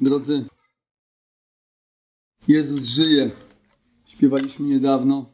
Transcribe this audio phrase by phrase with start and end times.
[0.00, 0.44] Drodzy,
[2.48, 3.30] Jezus żyje.
[4.06, 5.26] Śpiewaliśmy niedawno.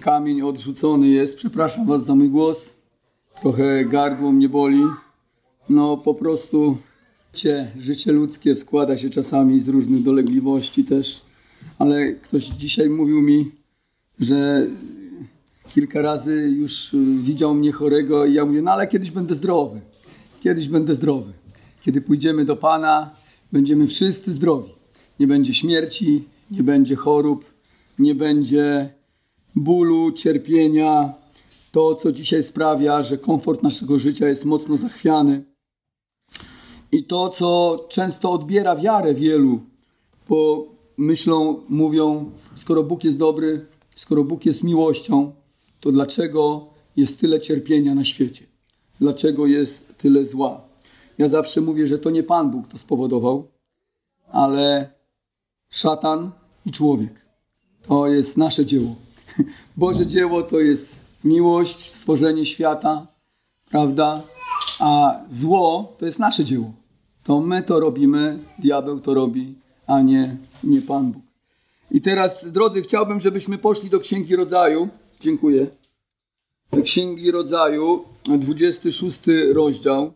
[0.00, 1.36] Kamień odrzucony jest.
[1.36, 2.76] Przepraszam Was za mój głos.
[3.40, 4.82] Trochę gardło mnie boli.
[5.68, 6.78] No po prostu
[7.34, 11.22] życie, życie ludzkie składa się czasami z różnych dolegliwości też.
[11.78, 13.50] Ale ktoś dzisiaj mówił mi,
[14.18, 14.66] że
[15.68, 19.80] kilka razy już widział mnie chorego i ja mówię, no ale kiedyś będę zdrowy.
[20.40, 21.32] Kiedyś będę zdrowy.
[21.80, 23.10] Kiedy pójdziemy do Pana,
[23.56, 24.70] będziemy wszyscy zdrowi.
[25.20, 27.44] Nie będzie śmierci, nie będzie chorób,
[27.98, 28.94] nie będzie
[29.54, 31.14] bólu, cierpienia.
[31.72, 35.44] To, co dzisiaj sprawia, że komfort naszego życia jest mocno zachwiany.
[36.92, 39.60] I to, co często odbiera wiarę wielu,
[40.28, 45.32] bo myślą, mówią, skoro Bóg jest dobry, skoro Bóg jest miłością,
[45.80, 48.46] to dlaczego jest tyle cierpienia na świecie?
[49.00, 50.65] Dlaczego jest tyle zła?
[51.18, 53.48] Ja zawsze mówię, że to nie Pan Bóg to spowodował,
[54.32, 54.90] ale
[55.70, 56.30] szatan
[56.66, 57.26] i człowiek.
[57.88, 58.94] To jest nasze dzieło.
[59.76, 63.06] Boże dzieło to jest miłość, stworzenie świata,
[63.70, 64.22] prawda?
[64.78, 66.72] A zło to jest nasze dzieło.
[67.24, 69.54] To my to robimy, diabeł to robi,
[69.86, 71.22] a nie, nie Pan Bóg.
[71.90, 74.88] I teraz, drodzy, chciałbym, żebyśmy poszli do Księgi Rodzaju.
[75.20, 75.66] Dziękuję.
[76.72, 79.20] Do Księgi Rodzaju, 26
[79.52, 80.12] rozdział.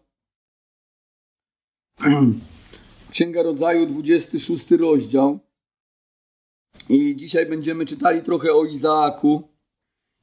[3.10, 5.38] Księga Rodzaju, 26 rozdział.
[6.88, 9.48] I dzisiaj będziemy czytali trochę o Izaaku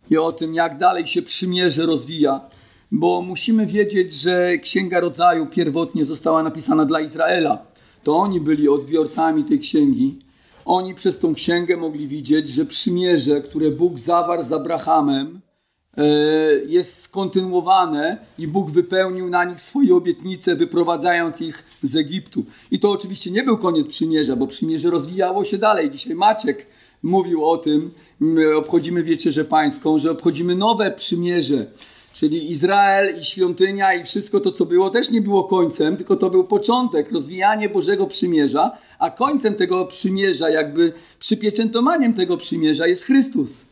[0.10, 2.50] i o tym, jak dalej się przymierze rozwija.
[2.92, 7.66] Bo musimy wiedzieć, że Księga Rodzaju pierwotnie została napisana dla Izraela.
[8.04, 10.20] To oni byli odbiorcami tej księgi.
[10.66, 15.42] Oni przez tą księgę mogli widzieć, że przymierze, które Bóg zawarł z Abrahamem,
[16.68, 22.46] jest skontynuowane i Bóg wypełnił na nich swoje obietnice, wyprowadzając ich z Egiptu.
[22.72, 25.92] I to oczywiście nie był koniec przymierza, bo przymierze rozwijało się dalej.
[25.92, 26.66] Dzisiaj Maciek
[27.04, 31.66] mówił o tym, My obchodzimy Wieczerzę Pańską, że obchodzimy nowe przymierze,
[32.14, 36.30] czyli Izrael i świątynia i wszystko to, co było, też nie było końcem, tylko to
[36.30, 43.67] był początek, rozwijanie Bożego Przymierza, a końcem tego przymierza, jakby przypieczętowaniem tego przymierza jest Chrystus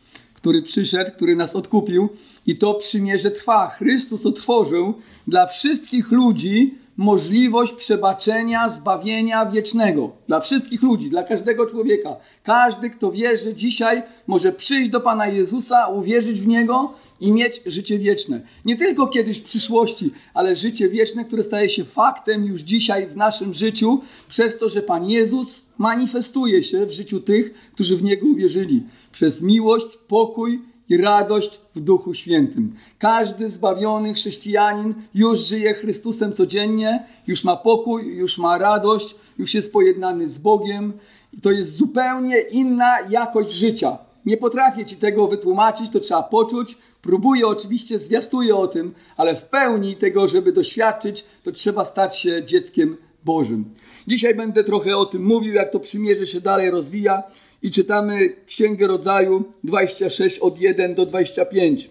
[0.46, 2.08] który przyszedł, który nas odkupił
[2.46, 3.68] i to przymierze trwa.
[3.68, 4.94] Chrystus otworzył
[5.26, 10.10] dla wszystkich ludzi możliwość przebaczenia, zbawienia wiecznego.
[10.26, 12.16] Dla wszystkich ludzi, dla każdego człowieka.
[12.42, 17.98] Każdy, kto wierzy dzisiaj, może przyjść do Pana Jezusa, uwierzyć w Niego i mieć życie
[17.98, 18.40] wieczne.
[18.64, 23.16] Nie tylko kiedyś w przyszłości, ale życie wieczne, które staje się faktem już dzisiaj w
[23.16, 28.26] naszym życiu, przez to, że Pan Jezus manifestuje się w życiu tych, którzy w Niego
[28.26, 28.82] uwierzyli.
[29.12, 32.74] Przez miłość, pokój i radość w Duchu Świętym.
[32.98, 39.72] Każdy zbawiony chrześcijanin już żyje Chrystusem codziennie, już ma pokój, już ma radość, już jest
[39.72, 40.92] pojednany z Bogiem.
[41.32, 44.05] I to jest zupełnie inna jakość życia.
[44.26, 46.78] Nie potrafię ci tego wytłumaczyć, to trzeba poczuć.
[47.02, 52.44] Próbuję oczywiście, zwiastuję o tym, ale w pełni tego, żeby doświadczyć, to trzeba stać się
[52.44, 53.64] dzieckiem Bożym.
[54.06, 57.22] Dzisiaj będę trochę o tym mówił, jak to przymierze się dalej rozwija
[57.62, 61.90] i czytamy Księgę Rodzaju 26 od 1 do 25.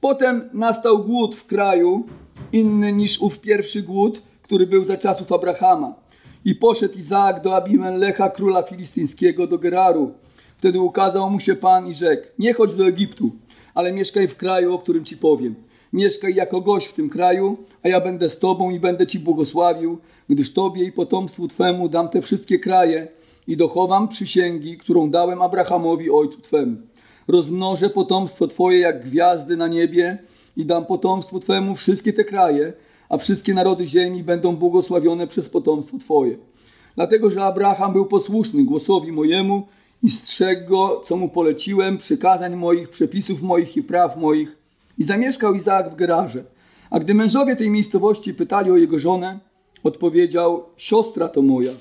[0.00, 2.06] Potem nastał głód w kraju,
[2.52, 5.94] inny niż ów pierwszy głód, który był za czasów Abrahama.
[6.44, 10.14] I poszedł Izaak do Abimelecha, króla filistyńskiego, do Geraru.
[10.58, 13.30] Wtedy ukazał mu się Pan i rzekł, nie chodź do Egiptu,
[13.74, 15.54] ale mieszkaj w kraju, o którym ci powiem.
[15.92, 19.98] Mieszkaj jako gość w tym kraju, a ja będę z tobą i będę ci błogosławił,
[20.28, 23.08] gdyż tobie i potomstwu twemu dam te wszystkie kraje
[23.46, 26.76] i dochowam przysięgi, którą dałem Abrahamowi, ojcu twemu.
[27.28, 30.18] Rozmnożę potomstwo twoje jak gwiazdy na niebie
[30.56, 32.72] i dam potomstwu twemu wszystkie te kraje,
[33.08, 36.36] a wszystkie narody ziemi będą błogosławione przez potomstwo twoje.
[36.94, 39.66] Dlatego, że Abraham był posłuszny głosowi mojemu
[40.02, 44.56] i strzegł go, co mu poleciłem, przykazań moich, przepisów moich i praw moich.
[44.98, 46.44] I zamieszkał Izaak w Gerarze.
[46.90, 49.38] A gdy mężowie tej miejscowości pytali o jego żonę,
[49.82, 51.72] odpowiedział, siostra to moja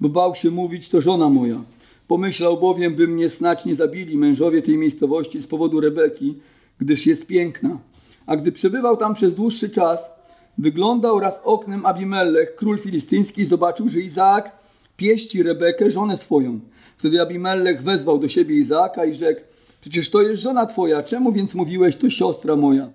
[0.00, 1.60] bo bał się mówić, to żona moja.
[2.08, 6.38] Pomyślał bowiem, by mnie snać nie zabili mężowie tej miejscowości z powodu Rebeki,
[6.78, 7.78] gdyż jest piękna.
[8.26, 10.10] A gdy przebywał tam przez dłuższy czas,
[10.58, 14.56] wyglądał raz oknem Abimelech, król filistyński, i zobaczył, że Izaak
[14.96, 16.60] pieści Rebekę, żonę swoją.
[16.96, 19.40] Wtedy Abimelech wezwał do siebie Izaaka i rzekł,
[19.80, 22.92] przecież to jest żona twoja, czemu więc mówiłeś, to siostra moja?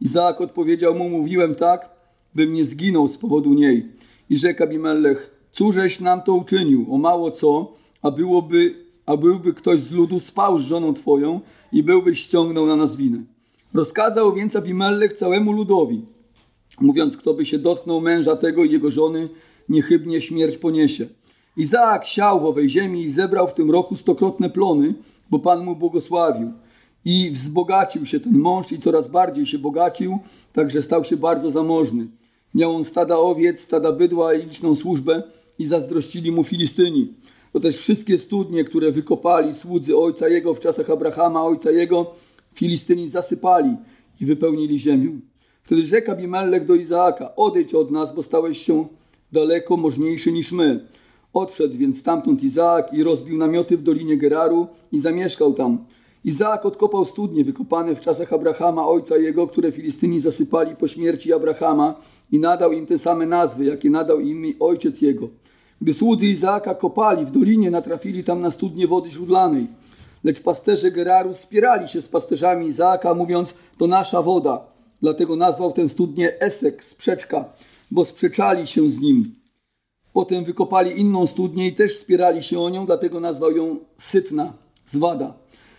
[0.00, 1.90] Izaak odpowiedział mu, mówiłem tak,
[2.34, 3.86] bym nie zginął z powodu niej.
[4.30, 6.86] I rzekł Abimelech, Cóżeś nam to uczynił?
[6.94, 8.74] O mało co, a byłoby,
[9.06, 11.40] a byłby ktoś z ludu spał z żoną twoją
[11.72, 13.22] i byłbyś ściągnął na nas winę.
[13.74, 16.04] Rozkazał więc Abimelech całemu ludowi,
[16.80, 19.28] mówiąc, kto by się dotknął męża tego i jego żony,
[19.68, 21.06] niechybnie śmierć poniesie.
[21.60, 24.94] Izaak siał w owej ziemi i zebrał w tym roku stokrotne plony,
[25.30, 26.52] bo Pan mu błogosławił.
[27.04, 30.18] I wzbogacił się ten mąż i coraz bardziej się bogacił,
[30.52, 32.06] także stał się bardzo zamożny.
[32.54, 35.22] Miał on stada owiec, stada bydła i liczną służbę
[35.58, 37.14] i zazdrościli mu Filistyni.
[37.52, 42.14] To też wszystkie studnie, które wykopali słudzy ojca jego w czasach Abrahama, ojca jego,
[42.54, 43.76] Filistyni zasypali
[44.20, 45.20] i wypełnili ziemię.
[45.62, 48.86] Wtedy rzekł Abimelech do Izaaka, odejdź od nas, bo stałeś się
[49.32, 50.86] daleko możniejszy niż my.
[51.32, 55.84] Odszedł więc stamtąd Izaak i rozbił namioty w dolinie Geraru i zamieszkał tam.
[56.24, 61.94] Izaak odkopał studnie wykopane w czasach Abrahama, ojca jego, które Filistyni zasypali po śmierci Abrahama
[62.32, 65.28] i nadał im te same nazwy, jakie nadał im ojciec jego.
[65.80, 69.66] Gdy słudzy Izaaka kopali w dolinie, natrafili tam na studnie wody źródlanej.
[70.24, 74.64] Lecz pasterze Geraru spierali się z pasterzami Izaaka, mówiąc, to nasza woda.
[75.02, 77.44] Dlatego nazwał ten studnię Esek, sprzeczka,
[77.90, 79.39] bo sprzeczali się z nim.
[80.12, 84.52] Potem wykopali inną studnię i też spierali się o nią, dlatego nazwał ją Sytna,
[84.84, 85.34] Zwada.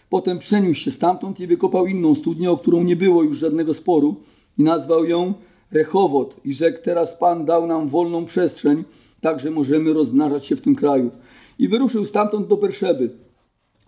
[0.10, 4.16] Potem przeniósł się stamtąd i wykopał inną studnię, o którą nie było już żadnego sporu
[4.58, 5.34] i nazwał ją
[5.72, 8.84] Rechowot i rzekł, teraz Pan dał nam wolną przestrzeń,
[9.22, 11.12] także możemy rozmnażać się w tym kraju.
[11.60, 13.10] I wyruszył stamtąd do Berszeby.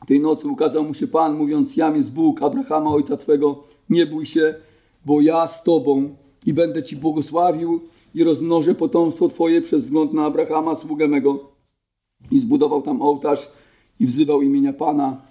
[0.08, 4.26] Tej nocy ukazał mu się Pan, mówiąc, jam jest Bóg Abrahama, ojca Twego, nie bój
[4.26, 4.56] się,
[5.06, 6.16] bo ja z Tobą
[6.46, 7.82] i będę Ci błogosławił
[8.14, 11.52] i rozmnożę potomstwo Twoje przez wzgląd na Abrahama, sługę mego.
[12.32, 13.52] I zbudował tam ołtarz
[14.00, 15.22] i wzywał imienia Pana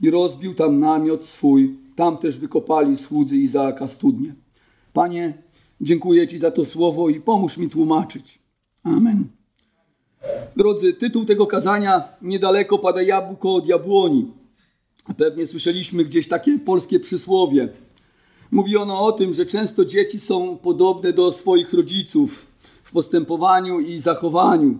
[0.00, 1.76] i rozbił tam namiot swój.
[1.96, 4.34] Tam też wykopali słudzy Izaaka studnie.
[4.92, 5.34] Panie,
[5.80, 8.38] dziękuję Ci za to słowo i pomóż mi tłumaczyć.
[8.82, 9.24] Amen.
[10.56, 14.32] Drodzy, tytuł tego kazania Niedaleko pada jabłko od jabłoni.
[15.16, 17.68] Pewnie słyszeliśmy gdzieś takie polskie przysłowie.
[18.50, 22.46] Mówi ono o tym, że często dzieci są podobne do swoich rodziców
[22.84, 24.78] w postępowaniu i zachowaniu.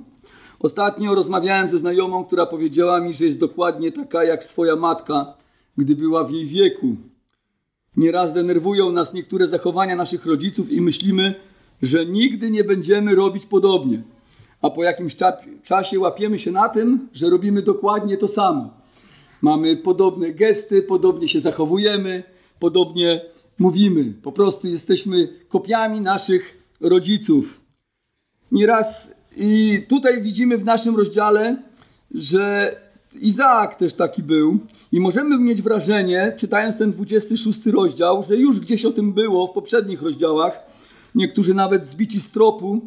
[0.61, 5.35] Ostatnio rozmawiałem ze znajomą, która powiedziała mi, że jest dokładnie taka jak swoja matka,
[5.77, 6.97] gdy była w jej wieku.
[7.97, 11.35] Nieraz denerwują nas niektóre zachowania naszych rodziców i myślimy,
[11.83, 14.03] że nigdy nie będziemy robić podobnie.
[14.63, 15.17] A po jakimś
[15.63, 18.71] czasie łapiemy się na tym, że robimy dokładnie to samo.
[19.43, 22.23] Mamy podobne gesty, podobnie się zachowujemy,
[22.59, 23.21] podobnie
[23.59, 24.15] mówimy.
[24.23, 27.61] Po prostu jesteśmy kopiami naszych rodziców.
[28.53, 31.63] Nieraz i tutaj widzimy w naszym rozdziale,
[32.15, 32.77] że
[33.21, 34.59] Izaak też taki był.
[34.93, 39.53] I możemy mieć wrażenie, czytając ten 26 rozdział, że już gdzieś o tym było w
[39.53, 40.61] poprzednich rozdziałach.
[41.15, 42.81] Niektórzy nawet zbici z tropu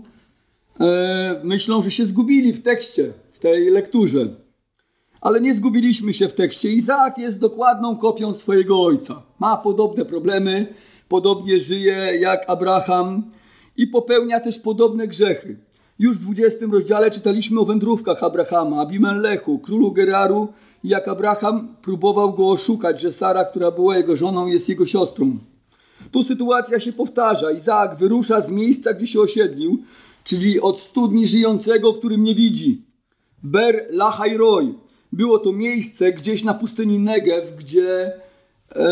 [0.79, 4.27] e, myślą, że się zgubili w tekście, w tej lekturze.
[5.21, 6.71] Ale nie zgubiliśmy się w tekście.
[6.71, 9.21] Izaak jest dokładną kopią swojego ojca.
[9.39, 10.73] Ma podobne problemy,
[11.07, 13.23] podobnie żyje jak Abraham
[13.77, 15.59] i popełnia też podobne grzechy.
[15.99, 20.47] Już w 20 rozdziale czytaliśmy o wędrówkach Abrahama, Abimelechu, królu Geraru
[20.83, 25.37] jak Abraham próbował go oszukać, że Sara, która była jego żoną, jest jego siostrą.
[26.11, 27.51] Tu sytuacja się powtarza.
[27.51, 29.83] Izaak wyrusza z miejsca, gdzie się osiedlił,
[30.23, 32.85] czyli od studni żyjącego, którym nie widzi.
[33.43, 34.73] Ber Lahai Roy.
[35.11, 38.13] Było to miejsce gdzieś na pustyni Negev, gdzie
[38.71, 38.85] e,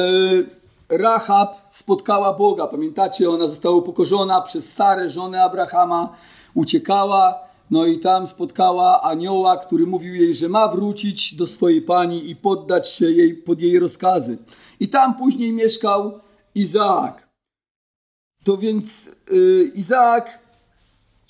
[0.89, 2.67] Rahab spotkała Boga.
[2.67, 6.15] Pamiętacie, ona została upokorzona przez Sarę, żonę Abrahama
[6.53, 7.39] uciekała,
[7.71, 12.35] no i tam spotkała anioła, który mówił jej, że ma wrócić do swojej pani i
[12.35, 14.37] poddać się jej pod jej rozkazy.
[14.79, 16.19] I tam później mieszkał
[16.55, 17.29] Izaak.
[18.43, 20.39] To więc yy, Izaak,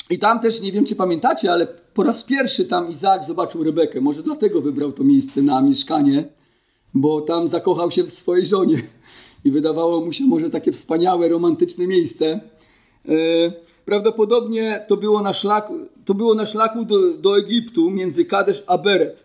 [0.10, 1.67] i tam też nie wiem, czy pamiętacie, ale
[2.00, 4.01] po raz pierwszy tam Izaak zobaczył Rebekę.
[4.01, 6.24] Może dlatego wybrał to miejsce na mieszkanie,
[6.94, 8.82] bo tam zakochał się w swojej żonie
[9.46, 12.41] i wydawało mu się może takie wspaniałe, romantyczne miejsce.
[13.06, 13.53] Yy,
[13.86, 15.74] Prawdopodobnie to było na szlaku,
[16.06, 19.24] to było na szlaku do, do Egiptu między Kadesz a Beret.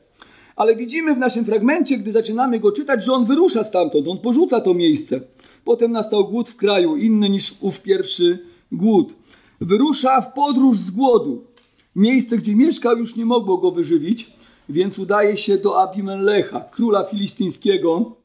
[0.56, 4.60] Ale widzimy w naszym fragmencie, gdy zaczynamy go czytać, że on wyrusza stamtąd, on porzuca
[4.60, 5.20] to miejsce.
[5.64, 8.38] Potem nastał głód w kraju, inny niż ów pierwszy
[8.72, 9.14] głód.
[9.60, 11.53] Wyrusza w podróż z głodu.
[11.96, 14.32] Miejsce, gdzie mieszkał, już nie mogło go wyżywić,
[14.68, 18.16] więc udaje się do Abimelecha, króla filistyńskiego,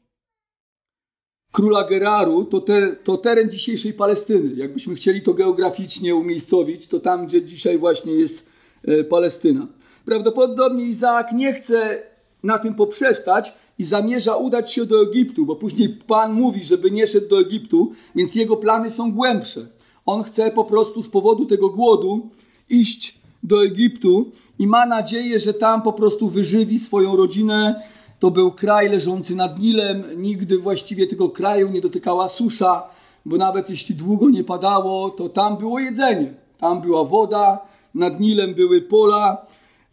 [1.52, 4.54] króla Geraru, to, te, to teren dzisiejszej Palestyny.
[4.54, 8.48] Jakbyśmy chcieli to geograficznie umiejscowić, to tam, gdzie dzisiaj właśnie jest
[8.84, 9.66] e, Palestyna.
[10.04, 12.02] Prawdopodobnie Izaak nie chce
[12.42, 17.06] na tym poprzestać i zamierza udać się do Egiptu, bo później Pan mówi, żeby nie
[17.06, 19.66] szedł do Egiptu, więc jego plany są głębsze.
[20.06, 22.30] On chce po prostu z powodu tego głodu
[22.68, 27.82] iść do Egiptu i ma nadzieję, że tam po prostu wyżywi swoją rodzinę,
[28.18, 32.88] to był kraj leżący nad Nilem, nigdy właściwie tego kraju nie dotykała susza,
[33.24, 37.58] bo nawet jeśli długo nie padało, to tam było jedzenie, tam była woda,
[37.94, 39.46] nad Nilem były pola,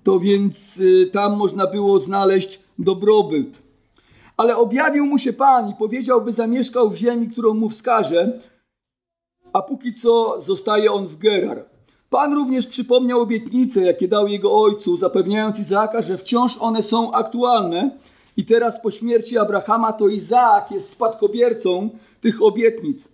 [0.04, 3.62] to więc y, tam można było znaleźć dobrobyt.
[4.38, 8.40] Ale objawił mu się Pan i powiedział, by zamieszkał w ziemi, którą mu wskaże,
[9.54, 11.77] a póki co zostaje on w Gerar.
[12.10, 17.92] Pan również przypomniał obietnice, jakie dał jego ojcu, zapewniając Izaaka, że wciąż one są aktualne
[18.38, 21.90] i teraz po śmierci Abrahama to Izaak jest spadkobiercą
[22.22, 23.10] tych obietnic.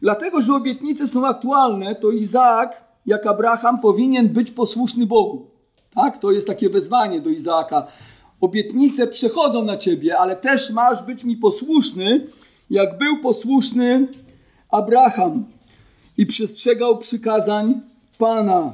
[0.00, 5.46] Dlatego, że obietnice są aktualne, to Izaak, jak Abraham, powinien być posłuszny Bogu.
[5.94, 6.18] Tak?
[6.18, 7.86] To jest takie wezwanie do Izaaka.
[8.40, 12.26] Obietnice przechodzą na ciebie, ale też masz być mi posłuszny,
[12.70, 14.08] jak był posłuszny
[14.70, 15.44] Abraham
[16.18, 18.72] i przestrzegał przykazań Pana.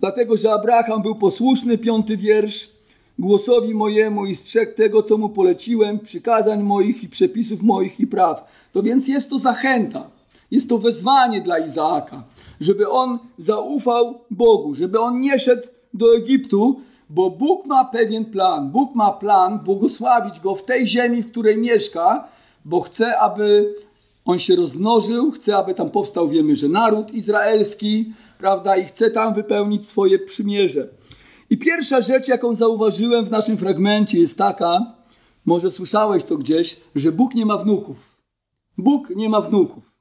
[0.00, 2.70] Dlatego, że Abraham był posłuszny, piąty wiersz,
[3.18, 8.44] głosowi mojemu i strzegł tego, co mu poleciłem, przykazań moich i przepisów moich i praw.
[8.72, 10.10] To więc jest to zachęta,
[10.50, 12.22] jest to wezwanie dla Izaaka,
[12.60, 16.80] żeby on zaufał Bogu, żeby on nie szedł do Egiptu,
[17.10, 18.70] bo Bóg ma pewien plan.
[18.70, 22.28] Bóg ma plan błogosławić go w tej ziemi, w której mieszka,
[22.64, 23.74] bo chce, aby
[24.24, 29.34] on się rozmnożył, chce, aby tam powstał, wiemy, że naród izraelski, prawda, i chce tam
[29.34, 30.88] wypełnić swoje przymierze.
[31.50, 34.94] I pierwsza rzecz, jaką zauważyłem w naszym fragmencie, jest taka,
[35.44, 38.16] może słyszałeś to gdzieś, że Bóg nie ma wnuków.
[38.78, 39.94] Bóg nie ma wnuków.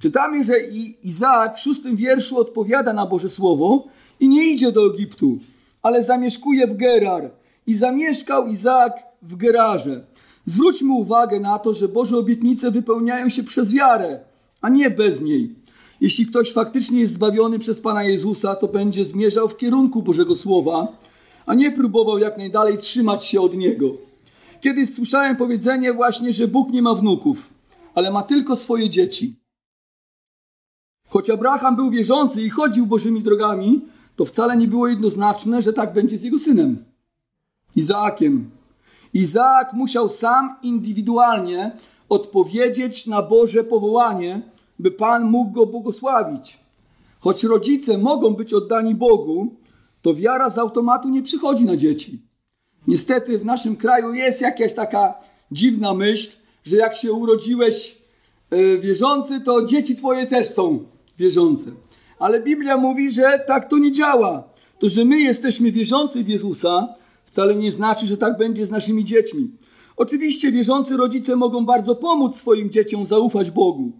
[0.00, 0.60] Czytamy, że
[1.02, 3.84] Izaak w szóstym wierszu odpowiada na Boże Słowo
[4.20, 5.38] i nie idzie do Egiptu,
[5.82, 7.30] ale zamieszkuje w Gerar.
[7.66, 10.04] I zamieszkał Izaak w Gerarze.
[10.48, 14.20] Zwróćmy uwagę na to, że Boże obietnice wypełniają się przez wiarę,
[14.60, 15.54] a nie bez niej.
[16.00, 20.98] Jeśli ktoś faktycznie jest zbawiony przez Pana Jezusa, to będzie zmierzał w kierunku Bożego Słowa,
[21.46, 23.86] a nie próbował jak najdalej trzymać się od Niego.
[24.60, 27.50] Kiedyś słyszałem powiedzenie właśnie, że Bóg nie ma wnuków,
[27.94, 29.36] ale ma tylko swoje dzieci.
[31.08, 33.80] Choć Abraham był wierzący i chodził Bożymi drogami,
[34.16, 36.84] to wcale nie było jednoznaczne, że tak będzie z jego synem,
[37.76, 38.57] Izaakiem.
[39.14, 41.76] Izaak musiał sam indywidualnie
[42.08, 44.42] odpowiedzieć na Boże powołanie,
[44.78, 46.58] by Pan mógł go błogosławić.
[47.20, 49.56] Choć rodzice mogą być oddani Bogu,
[50.02, 52.22] to wiara z automatu nie przychodzi na dzieci.
[52.86, 55.14] Niestety w naszym kraju jest jakaś taka
[55.52, 57.98] dziwna myśl, że jak się urodziłeś
[58.50, 60.84] e, wierzący, to dzieci twoje też są
[61.18, 61.70] wierzące.
[62.18, 64.44] Ale Biblia mówi, że tak to nie działa.
[64.78, 66.94] To, że my jesteśmy wierzący w Jezusa,
[67.28, 69.50] wcale nie znaczy, że tak będzie z naszymi dziećmi.
[69.96, 73.92] Oczywiście wierzący rodzice mogą bardzo pomóc swoim dzieciom zaufać Bogu.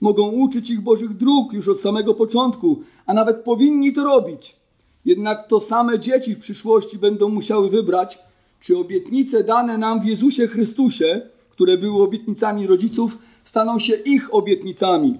[0.00, 4.56] Mogą uczyć ich Bożych dróg już od samego początku, a nawet powinni to robić.
[5.04, 8.18] Jednak to same dzieci w przyszłości będą musiały wybrać,
[8.60, 15.18] czy obietnice dane nam w Jezusie Chrystusie, które były obietnicami rodziców, staną się ich obietnicami.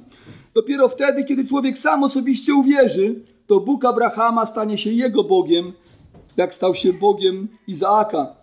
[0.55, 5.73] Dopiero wtedy, kiedy człowiek sam osobiście uwierzy, to Bóg Abrahama stanie się jego Bogiem,
[6.37, 8.37] jak stał się Bogiem Izaaka.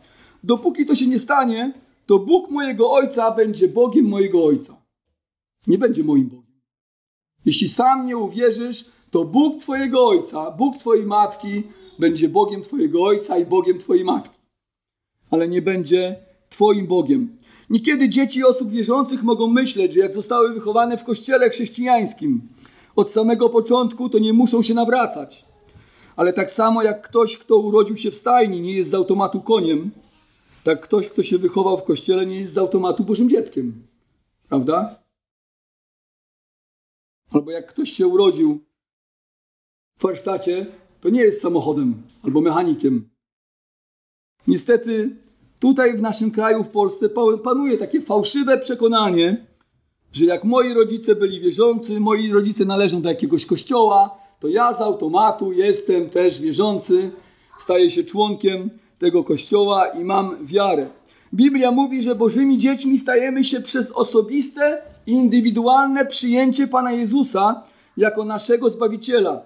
[0.44, 1.74] Dopóki to się nie stanie,
[2.06, 4.82] to Bóg mojego ojca będzie Bogiem mojego ojca.
[5.68, 6.62] Nie będzie moim Bogiem.
[7.46, 11.64] Jeśli sam nie uwierzysz, to Bóg Twojego ojca, Bóg Twojej matki
[12.00, 14.38] będzie Bogiem Twojego ojca i Bogiem Twojej matki.
[15.32, 16.16] Ale nie będzie
[16.50, 17.38] Twoim Bogiem.
[17.70, 22.50] Niekiedy dzieci osób wierzących mogą myśleć, że jak zostały wychowane w kościele chrześcijańskim
[22.96, 25.46] od samego początku, to nie muszą się nawracać.
[26.18, 29.92] Ale tak samo jak ktoś, kto urodził się w stajni, nie jest z automatu koniem,
[30.64, 33.88] tak ktoś, kto się wychował w kościele, nie jest z automatu Bożym dzieckiem.
[34.50, 35.04] Prawda?
[37.32, 38.66] Albo jak ktoś się urodził
[39.98, 40.66] w warsztacie,
[41.02, 43.10] to nie jest samochodem albo mechanikiem.
[44.48, 45.16] Niestety
[45.60, 47.10] Tutaj w naszym kraju, w Polsce,
[47.44, 49.48] panuje takie fałszywe przekonanie,
[50.12, 54.82] że jak moi rodzice byli wierzący, moi rodzice należą do jakiegoś kościoła, to ja z
[54.82, 57.12] automatu jestem też wierzący,
[57.60, 60.90] staję się członkiem tego kościoła i mam wiarę.
[61.34, 67.64] Biblia mówi, że Bożymi dziećmi stajemy się przez osobiste i indywidualne przyjęcie Pana Jezusa
[67.98, 69.42] jako naszego Zbawiciela.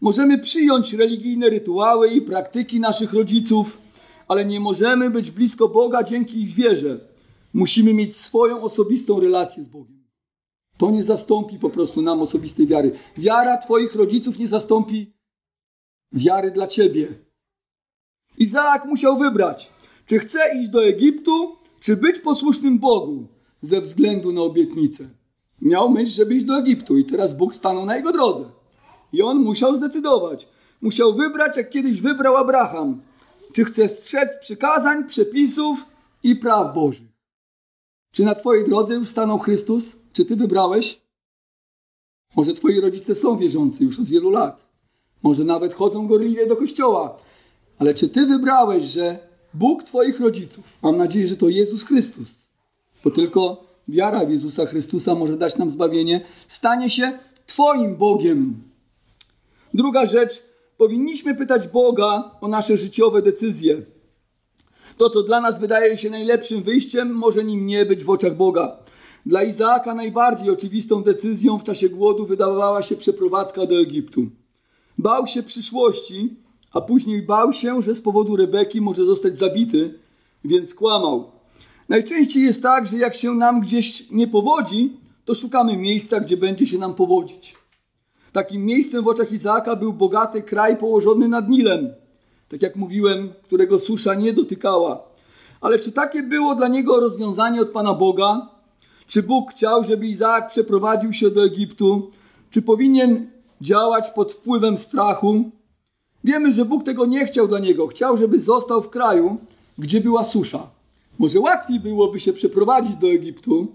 [0.00, 3.78] Możemy przyjąć religijne rytuały i praktyki naszych rodziców,
[4.28, 7.00] ale nie możemy być blisko Boga dzięki ich wierze.
[7.54, 10.01] Musimy mieć swoją osobistą relację z Bogiem.
[10.82, 12.92] To nie zastąpi po prostu nam osobistej wiary.
[13.16, 15.12] Wiara Twoich rodziców nie zastąpi
[16.12, 17.08] wiary dla Ciebie.
[18.38, 19.70] Izaak musiał wybrać,
[20.06, 23.26] czy chce iść do Egiptu, czy być posłusznym Bogu
[23.60, 25.08] ze względu na obietnicę.
[25.60, 28.44] Miał myśl, żeby iść do Egiptu i teraz Bóg stanął na jego drodze.
[29.12, 30.48] I on musiał zdecydować.
[30.80, 33.02] Musiał wybrać, jak kiedyś wybrał Abraham.
[33.52, 35.86] Czy chcesz strzec przykazań, przepisów
[36.22, 37.11] i praw Bożych?
[38.12, 39.96] Czy na Twojej drodze już stanął Chrystus?
[40.12, 41.00] Czy Ty wybrałeś?
[42.36, 44.66] Może Twoi rodzice są wierzący już od wielu lat.
[45.22, 47.18] Może nawet chodzą gorliwie do kościoła.
[47.78, 49.18] Ale czy ty wybrałeś, że
[49.54, 52.48] Bóg twoich rodziców, mam nadzieję, że to Jezus Chrystus,
[53.04, 58.62] bo tylko wiara w Jezusa Chrystusa może dać nam zbawienie, stanie się twoim Bogiem.
[59.74, 60.42] Druga rzecz,
[60.76, 63.82] powinniśmy pytać Boga o nasze życiowe decyzje.
[64.96, 68.76] To, co dla nas wydaje się najlepszym wyjściem, może nim nie być w oczach Boga.
[69.26, 74.26] Dla Izaaka najbardziej oczywistą decyzją w czasie głodu wydawała się przeprowadzka do Egiptu.
[74.98, 76.36] Bał się przyszłości,
[76.72, 79.98] a później bał się, że z powodu Rebeki może zostać zabity,
[80.44, 81.30] więc kłamał.
[81.88, 86.66] Najczęściej jest tak, że jak się nam gdzieś nie powodzi, to szukamy miejsca, gdzie będzie
[86.66, 87.56] się nam powodzić.
[88.32, 91.94] Takim miejscem w oczach Izaaka był bogaty kraj położony nad Nilem,
[92.52, 95.02] tak jak mówiłem, którego susza nie dotykała.
[95.60, 98.48] Ale czy takie było dla niego rozwiązanie od Pana Boga?
[99.06, 102.10] Czy Bóg chciał, żeby Izaak przeprowadził się do Egiptu?
[102.50, 103.30] Czy powinien
[103.60, 105.50] działać pod wpływem strachu?
[106.24, 107.86] Wiemy, że Bóg tego nie chciał dla niego.
[107.86, 109.36] Chciał, żeby został w kraju,
[109.78, 110.70] gdzie była susza.
[111.18, 113.66] Może łatwiej byłoby się przeprowadzić do Egiptu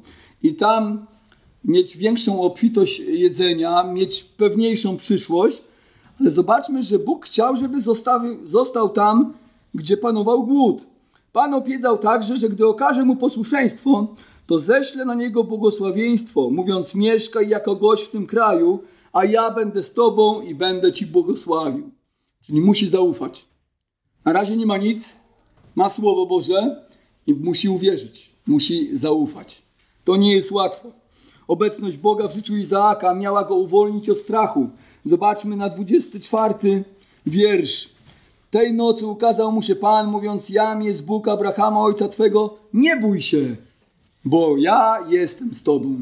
[0.44, 1.06] i tam
[1.66, 5.64] mieć większą obfitość jedzenia, mieć pewniejszą przyszłość,
[6.20, 7.82] ale zobaczmy, że Bóg chciał, żeby
[8.44, 9.34] został, tam,
[9.74, 10.86] gdzie panował głód.
[11.34, 14.08] Pan obiecał także, że gdy okaże mu posłuszeństwo,
[14.48, 18.80] to ześlę na niego błogosławieństwo, mówiąc: Mieszkaj jako gość w tym kraju,
[19.14, 21.92] a ja będę z tobą i będę ci błogosławił.
[22.42, 23.46] Czyli musi zaufać.
[24.26, 25.20] Na razie nie ma nic,
[25.76, 26.88] ma Słowo Boże
[27.28, 29.62] i musi uwierzyć, musi zaufać.
[30.04, 30.92] To nie jest łatwo.
[31.48, 34.70] Obecność Boga w życiu Izaaka miała go uwolnić od strachu.
[35.06, 36.84] Zobaczmy na 24
[37.26, 37.90] wiersz.
[38.52, 43.22] Tej nocy ukazał mu się Pan, mówiąc: Jam jest Bóg Abrahama, ojca twego, nie bój
[43.22, 43.56] się,
[44.26, 46.02] bo ja jestem z tobą.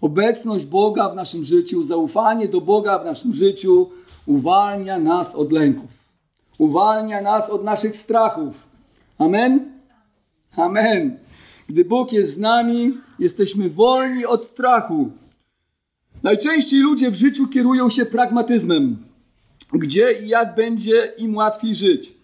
[0.00, 3.90] Obecność Boga w naszym życiu, zaufanie do Boga w naszym życiu
[4.26, 5.90] uwalnia nas od lęków,
[6.58, 8.66] uwalnia nas od naszych strachów.
[9.18, 9.72] Amen?
[10.56, 11.18] Amen.
[11.68, 15.10] Gdy Bóg jest z nami, jesteśmy wolni od strachu.
[16.22, 18.96] Najczęściej ludzie w życiu kierują się pragmatyzmem,
[19.72, 22.14] gdzie i jak będzie im łatwiej żyć.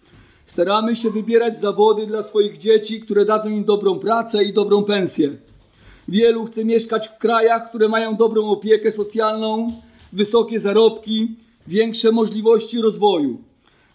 [0.45, 5.29] Staramy się wybierać zawody dla swoich dzieci, które dadzą im dobrą pracę i dobrą pensję.
[6.07, 9.73] Wielu chce mieszkać w krajach, które mają dobrą opiekę socjalną,
[10.13, 11.35] wysokie zarobki,
[11.67, 13.48] większe możliwości rozwoju.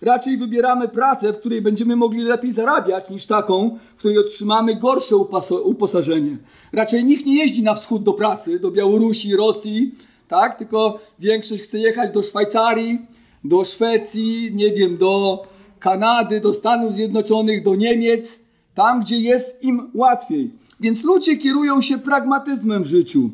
[0.04, 5.16] Raczej wybieramy pracę, w której będziemy mogli lepiej zarabiać, niż taką, w której otrzymamy gorsze
[5.64, 6.36] uposażenie.
[6.72, 9.94] Raczej nikt nie jeździ na wschód do pracy, do Białorusi, Rosji,
[10.28, 10.58] tak?
[10.58, 12.98] Tylko większość chce jechać do Szwajcarii,
[13.44, 15.42] do Szwecji, nie wiem, do
[15.78, 20.50] Kanady, do Stanów Zjednoczonych, do Niemiec, tam gdzie jest im łatwiej.
[20.80, 23.30] Więc ludzie kierują się pragmatyzmem w życiu.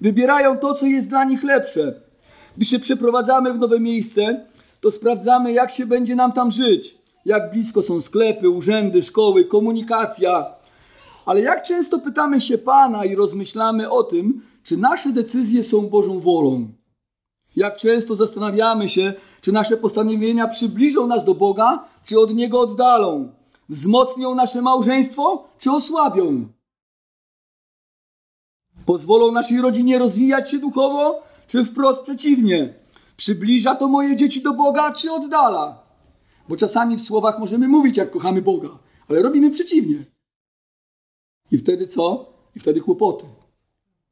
[0.00, 1.94] Wybierają to, co jest dla nich lepsze.
[2.56, 4.44] Gdy się przeprowadzamy w nowe miejsce,
[4.84, 6.98] to sprawdzamy, jak się będzie nam tam żyć.
[7.24, 10.54] Jak blisko są sklepy, urzędy, szkoły, komunikacja.
[11.26, 16.20] Ale jak często pytamy się Pana i rozmyślamy o tym, czy nasze decyzje są Bożą
[16.20, 16.68] wolą?
[17.56, 23.32] Jak często zastanawiamy się, czy nasze postanowienia przybliżą nas do Boga, czy od Niego oddalą?
[23.68, 26.48] Wzmocnią nasze małżeństwo, czy osłabią?
[28.86, 32.83] Pozwolą naszej rodzinie rozwijać się duchowo, czy wprost przeciwnie?
[33.16, 35.84] Przybliża to moje dzieci do Boga, czy oddala?
[36.48, 40.04] Bo czasami w słowach możemy mówić, jak kochamy Boga, ale robimy przeciwnie.
[41.50, 42.32] I wtedy co?
[42.56, 43.26] I wtedy kłopoty.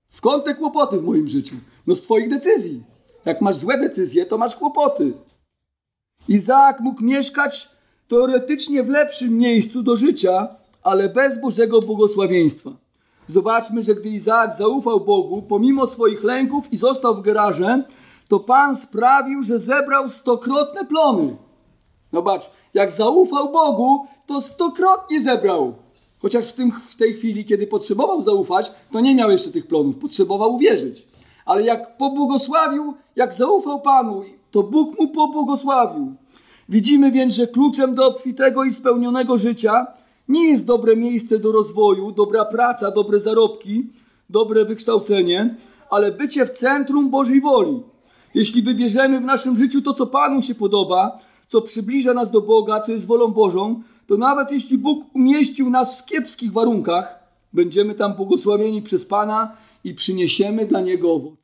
[0.08, 1.56] Skąd te kłopoty w moim życiu?
[1.86, 2.82] No z Twoich decyzji.
[3.24, 5.12] Jak masz złe decyzje, to masz kłopoty.
[6.28, 7.68] Izaak mógł mieszkać
[8.08, 12.70] teoretycznie w lepszym miejscu do życia, ale bez Bożego błogosławieństwa.
[13.26, 17.84] Zobaczmy, że gdy Izaak zaufał Bogu, pomimo swoich lęków i został w garaże,
[18.32, 21.36] to Pan sprawił, że zebrał stokrotne plony.
[22.12, 25.74] Zobacz, jak zaufał Bogu, to stokrotnie zebrał.
[26.18, 29.98] Chociaż w, tym, w tej chwili, kiedy potrzebował zaufać, to nie miał jeszcze tych plonów,
[29.98, 31.06] potrzebował uwierzyć.
[31.44, 36.14] Ale jak pobłogosławił, jak zaufał Panu, to Bóg mu pobłogosławił.
[36.68, 39.86] Widzimy więc, że kluczem do obfitego i spełnionego życia
[40.28, 43.90] nie jest dobre miejsce do rozwoju, dobra praca, dobre zarobki,
[44.30, 45.56] dobre wykształcenie,
[45.90, 47.91] ale bycie w centrum Bożej woli.
[48.34, 52.80] Jeśli wybierzemy w naszym życiu to, co Panu się podoba, co przybliża nas do Boga,
[52.80, 58.14] co jest wolą Bożą, to nawet jeśli Bóg umieścił nas w kiepskich warunkach, będziemy tam
[58.14, 61.36] błogosławieni przez Pana i przyniesiemy dla Niego owoce.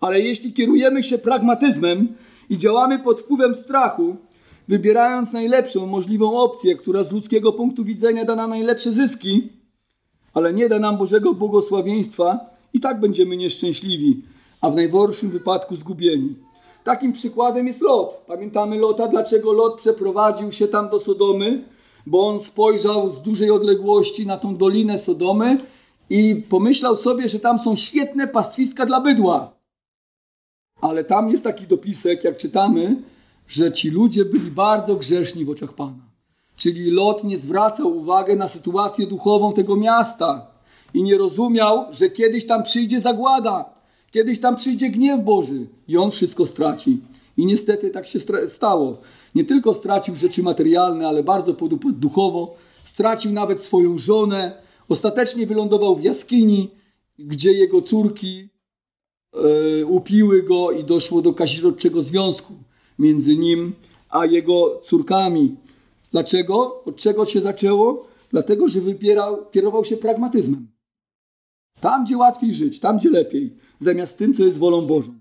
[0.00, 2.08] Ale jeśli kierujemy się pragmatyzmem
[2.50, 4.16] i działamy pod wpływem strachu,
[4.68, 9.48] wybierając najlepszą możliwą opcję, która z ludzkiego punktu widzenia da nam najlepsze zyski,
[10.34, 12.38] ale nie da nam Bożego błogosławieństwa,
[12.74, 14.22] i tak będziemy nieszczęśliwi,
[14.60, 16.36] a w najgorszym wypadku zgubieni.
[16.84, 18.24] Takim przykładem jest Lot.
[18.26, 21.64] Pamiętamy Lota, dlaczego Lot przeprowadził się tam do Sodomy?
[22.06, 25.58] Bo on spojrzał z dużej odległości na tą dolinę Sodomy
[26.10, 29.52] i pomyślał sobie, że tam są świetne pastwiska dla bydła.
[30.80, 33.02] Ale tam jest taki dopisek, jak czytamy,
[33.48, 36.10] że ci ludzie byli bardzo grzeszni w oczach Pana.
[36.56, 40.46] Czyli Lot nie zwracał uwagi na sytuację duchową tego miasta
[40.94, 43.79] i nie rozumiał, że kiedyś tam przyjdzie zagłada,
[44.10, 47.00] kiedyś tam przyjdzie gniew Boży i on wszystko straci.
[47.36, 48.18] I niestety tak się
[48.48, 48.98] stało.
[49.34, 55.96] Nie tylko stracił rzeczy materialne, ale bardzo podupadł duchowo, stracił nawet swoją żonę, ostatecznie wylądował
[55.96, 56.70] w jaskini,
[57.18, 58.48] gdzie jego córki
[59.34, 62.52] e, upiły go i doszło do kazirodczego związku
[62.98, 63.72] między nim
[64.10, 65.56] a jego córkami.
[66.12, 66.84] Dlaczego?
[66.84, 68.06] Od czego się zaczęło?
[68.30, 70.68] Dlatego, że wypierał, kierował się pragmatyzmem.
[71.80, 75.14] Tam, gdzie łatwiej żyć, tam, gdzie lepiej, zamiast tym, co jest wolą Bożą.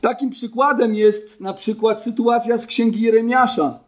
[0.00, 3.80] Takim przykładem jest na przykład sytuacja z księgi Jeremiasza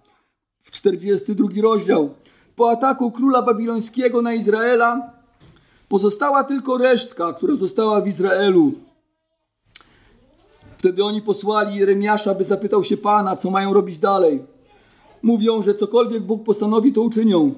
[0.61, 2.15] w 42 rozdział.
[2.57, 5.13] Po ataku króla babilońskiego na Izraela
[5.89, 8.73] pozostała tylko resztka, która została w Izraelu.
[10.79, 14.43] Wtedy oni posłali Jeremiasza, by zapytał się Pana, co mają robić dalej
[15.23, 17.55] mówią, że cokolwiek Bóg postanowi, to uczynią.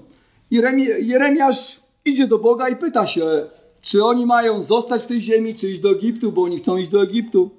[0.98, 3.46] Jeremiasz idzie do Boga i pyta się,
[3.84, 6.90] czy oni mają zostać w tej ziemi, czy iść do Egiptu, bo oni chcą iść
[6.90, 7.50] do Egiptu.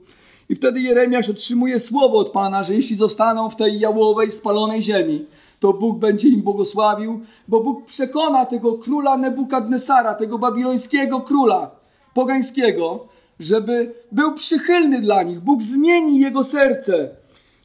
[0.49, 5.25] I wtedy Jeremiasz otrzymuje słowo od Pana, że jeśli zostaną w tej jałowej, spalonej ziemi,
[5.59, 11.71] to Bóg będzie im błogosławił, bo Bóg przekona tego króla Nebukadnesara, tego babilońskiego króla
[12.13, 13.07] pogańskiego,
[13.39, 15.39] żeby był przychylny dla nich.
[15.39, 17.09] Bóg zmieni jego serce.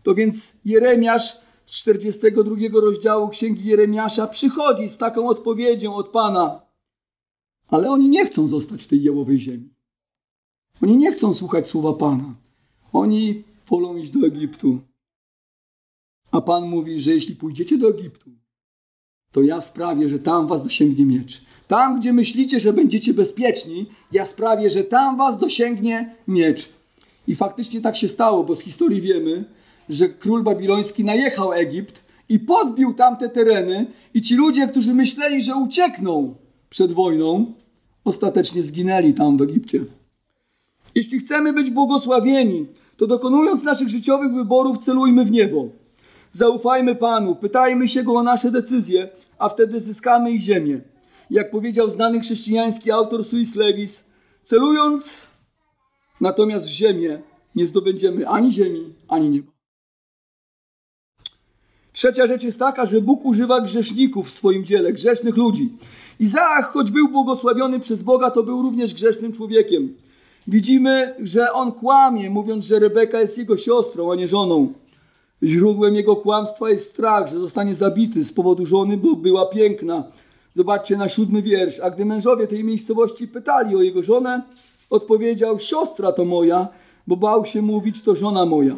[0.03, 6.70] To więc Jeremiasz z 42 rozdziału Księgi Jeremiasza przychodzi z taką odpowiedzią od Pana.
[7.71, 9.69] Ale oni nie chcą zostać w tej jałowej ziemi.
[10.83, 12.35] Oni nie chcą słuchać słowa Pana.
[12.93, 14.79] Oni wolą iść do Egiptu.
[16.31, 18.31] A Pan mówi, że jeśli pójdziecie do Egiptu,
[19.33, 21.41] to ja sprawię, że tam was dosięgnie miecz.
[21.69, 26.69] Tam, gdzie myślicie, że będziecie bezpieczni, ja sprawię, że tam was dosięgnie miecz.
[27.27, 29.45] I faktycznie tak się stało, bo z historii wiemy,
[29.89, 35.57] że król babiloński najechał Egipt i podbił tamte tereny i ci ludzie, którzy myśleli, że
[35.57, 36.35] uciekną
[36.71, 37.55] przed wojną,
[38.05, 39.85] ostatecznie zginęli tam w Egipcie.
[40.95, 45.69] Jeśli chcemy być błogosławieni, to dokonując naszych życiowych wyborów celujmy w niebo.
[46.33, 49.09] Zaufajmy Panu, pytajmy się Go o nasze decyzje,
[49.39, 50.81] a wtedy zyskamy i ziemię.
[51.31, 54.05] Jak powiedział znany chrześcijański autor Suis Lewis,
[54.43, 55.29] celując
[56.21, 57.23] natomiast w ziemię,
[57.55, 59.60] nie zdobędziemy ani ziemi, ani nieba.
[62.01, 65.73] Trzecia rzecz jest taka, że Bóg używa grzeszników w swoim dziele, grzesznych ludzi.
[66.21, 69.95] Izaak, choć był błogosławiony przez Boga, to był również grzesznym człowiekiem.
[70.47, 74.73] Widzimy, że on kłamie, mówiąc, że Rebeka jest jego siostrą, a nie żoną.
[75.43, 80.05] Źródłem jego kłamstwa jest strach, że zostanie zabity z powodu żony, bo była piękna.
[80.57, 81.81] Zobaczcie na siódmy wiersz.
[81.81, 84.43] A gdy mężowie tej miejscowości pytali o jego żonę,
[84.91, 86.69] odpowiedział: Siostra to moja,
[87.07, 88.77] bo bał się mówić, to żona moja.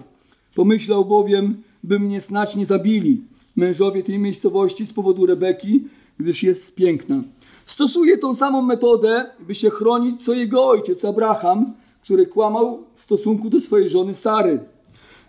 [0.54, 3.22] Pomyślał bowiem, by mnie snać nie zabili
[3.56, 5.84] mężowie tej miejscowości z powodu Rebeki,
[6.18, 7.22] gdyż jest piękna.
[7.66, 13.50] Stosuje tą samą metodę, by się chronić, co jego ojciec Abraham, który kłamał w stosunku
[13.50, 14.60] do swojej żony Sary.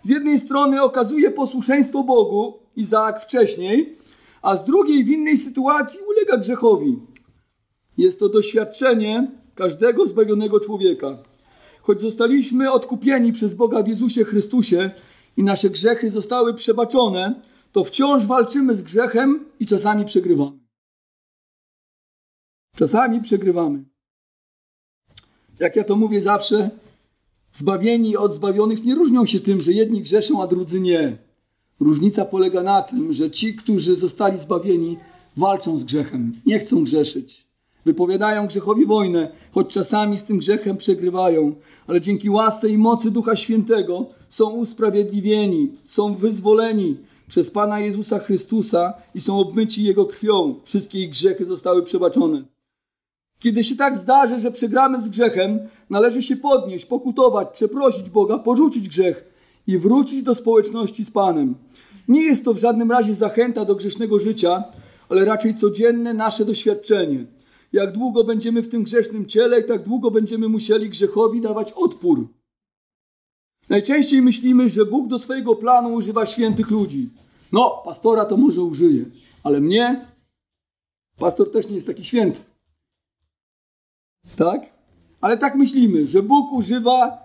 [0.02, 3.96] Z jednej strony okazuje posłuszeństwo Bogu, Izaak wcześniej,
[4.42, 6.98] a z drugiej w innej sytuacji ulega grzechowi.
[7.98, 11.18] Jest to doświadczenie każdego zbawionego człowieka.
[11.82, 14.90] Choć zostaliśmy odkupieni przez Boga w Jezusie Chrystusie,
[15.36, 17.42] i nasze grzechy zostały przebaczone,
[17.72, 20.58] to wciąż walczymy z grzechem i czasami przegrywamy.
[22.76, 23.84] Czasami przegrywamy.
[25.60, 26.70] Jak ja to mówię zawsze,
[27.52, 31.18] zbawieni od zbawionych nie różnią się tym, że jedni grzeszą, a drudzy nie.
[31.80, 34.96] Różnica polega na tym, że ci, którzy zostali zbawieni,
[35.36, 37.43] walczą z grzechem, nie chcą grzeszyć.
[37.84, 41.54] Wypowiadają grzechowi wojnę, choć czasami z tym grzechem przegrywają,
[41.86, 46.96] ale dzięki łasce i mocy Ducha Świętego są usprawiedliwieni, są wyzwoleni
[47.28, 50.54] przez Pana Jezusa Chrystusa i są obmyci Jego krwią.
[50.64, 52.44] Wszystkie ich grzechy zostały przebaczone.
[53.38, 55.58] Kiedy się tak zdarzy, że przegramy z grzechem,
[55.90, 59.24] należy się podnieść, pokutować, przeprosić Boga, porzucić grzech
[59.66, 61.54] i wrócić do społeczności z Panem.
[62.08, 64.64] Nie jest to w żadnym razie zachęta do grzesznego życia,
[65.08, 67.26] ale raczej codzienne nasze doświadczenie–
[67.74, 72.28] jak długo będziemy w tym grzesznym ciele, tak długo będziemy musieli grzechowi dawać odpór.
[73.68, 77.10] Najczęściej myślimy, że Bóg do swojego planu używa świętych ludzi.
[77.52, 79.04] No, pastora to może użyje,
[79.42, 80.06] ale mnie,
[81.18, 82.40] pastor też nie jest taki święty.
[84.36, 84.60] Tak?
[85.20, 87.18] Ale tak myślimy, że Bóg używa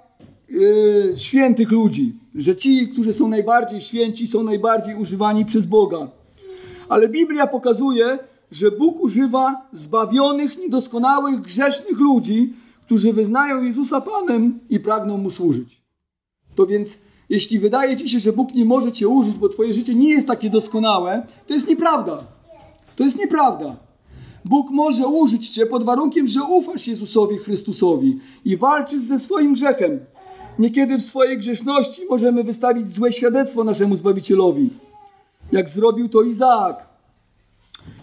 [0.49, 6.11] yy, świętych ludzi, że ci, którzy są najbardziej święci, są najbardziej używani przez Boga.
[6.89, 8.19] Ale Biblia pokazuje,
[8.51, 15.81] że Bóg używa zbawionych, niedoskonałych, grzesznych ludzi, którzy wyznają Jezusa Panem i pragną Mu służyć.
[16.55, 16.97] To więc,
[17.29, 20.27] jeśli wydaje Ci się, że Bóg nie może Cię użyć, bo Twoje życie nie jest
[20.27, 22.23] takie doskonałe, to jest nieprawda.
[22.95, 23.77] To jest nieprawda.
[24.45, 29.99] Bóg może użyć Cię pod warunkiem, że ufasz Jezusowi Chrystusowi i walczysz ze swoim grzechem.
[30.59, 34.69] Niekiedy w swojej grzeszności możemy wystawić złe świadectwo naszemu Zbawicielowi,
[35.51, 36.88] jak zrobił to Izaak.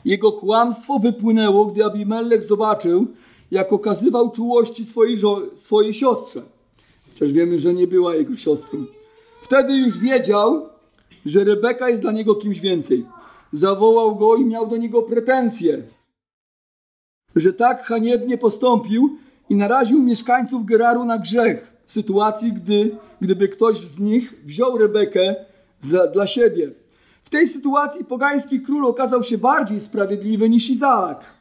[0.07, 3.07] Jego kłamstwo wypłynęło, gdy Abimelech zobaczył,
[3.51, 5.19] jak okazywał czułości swojej,
[5.57, 6.43] swojej siostrze.
[7.09, 8.85] Chociaż wiemy, że nie była jego siostrą.
[9.43, 10.69] Wtedy już wiedział,
[11.25, 13.07] że Rebeka jest dla niego kimś więcej.
[13.53, 15.83] Zawołał go i miał do niego pretensje,
[17.37, 19.17] że tak haniebnie postąpił
[19.51, 25.35] i naraził mieszkańców Geraru na grzech w sytuacji, gdy, gdyby ktoś z nich wziął Rebekę
[25.81, 26.86] za, dla siebie.
[27.27, 31.35] W tej sytuacji pogański król okazał się bardziej sprawiedliwy niż Izaak.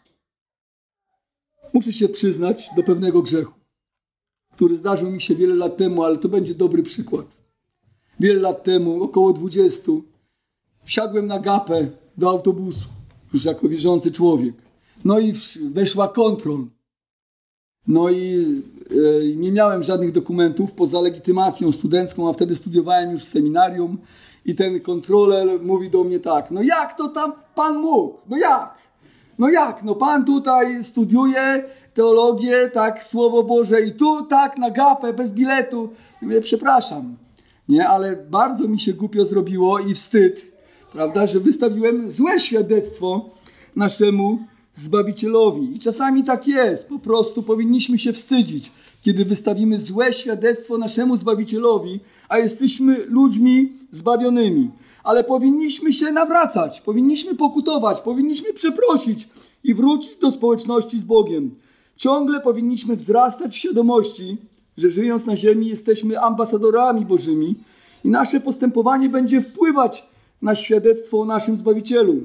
[1.73, 3.53] Muszę się przyznać do pewnego grzechu,
[4.53, 7.25] który zdarzył mi się wiele lat temu, ale to będzie dobry przykład.
[8.19, 9.91] Wiele lat temu, około 20,
[10.83, 12.89] wsiadłem na gapę do autobusu,
[13.33, 14.55] już jako wierzący człowiek.
[15.03, 15.33] No i
[15.71, 16.65] weszła kontrol.
[17.87, 18.45] No i
[18.89, 23.97] e, nie miałem żadnych dokumentów poza legitymacją studencką, a wtedy studiowałem już w seminarium
[24.45, 28.17] i ten kontroler mówi do mnie tak, no jak to tam pan mógł?
[28.29, 28.77] No jak?
[29.39, 29.83] No jak?
[29.83, 35.89] No pan tutaj studiuje teologię, tak, Słowo Boże i tu tak na gapę, bez biletu.
[36.21, 37.15] Ja mówię, przepraszam,
[37.69, 40.51] nie, ale bardzo mi się głupio zrobiło i wstyd,
[40.93, 43.29] prawda, że wystawiłem złe świadectwo
[43.75, 44.39] naszemu
[44.77, 45.75] Zbawicielowi.
[45.75, 48.71] I czasami tak jest, po prostu powinniśmy się wstydzić,
[49.05, 54.71] kiedy wystawimy złe świadectwo naszemu Zbawicielowi, a jesteśmy ludźmi zbawionymi.
[55.03, 59.29] Ale powinniśmy się nawracać, powinniśmy pokutować, powinniśmy przeprosić
[59.63, 61.55] i wrócić do społeczności z Bogiem.
[61.95, 64.37] Ciągle powinniśmy wzrastać w świadomości,
[64.77, 67.55] że żyjąc na ziemi jesteśmy ambasadorami Bożymi
[68.03, 70.09] i nasze postępowanie będzie wpływać
[70.41, 72.15] na świadectwo o naszym Zbawicielu.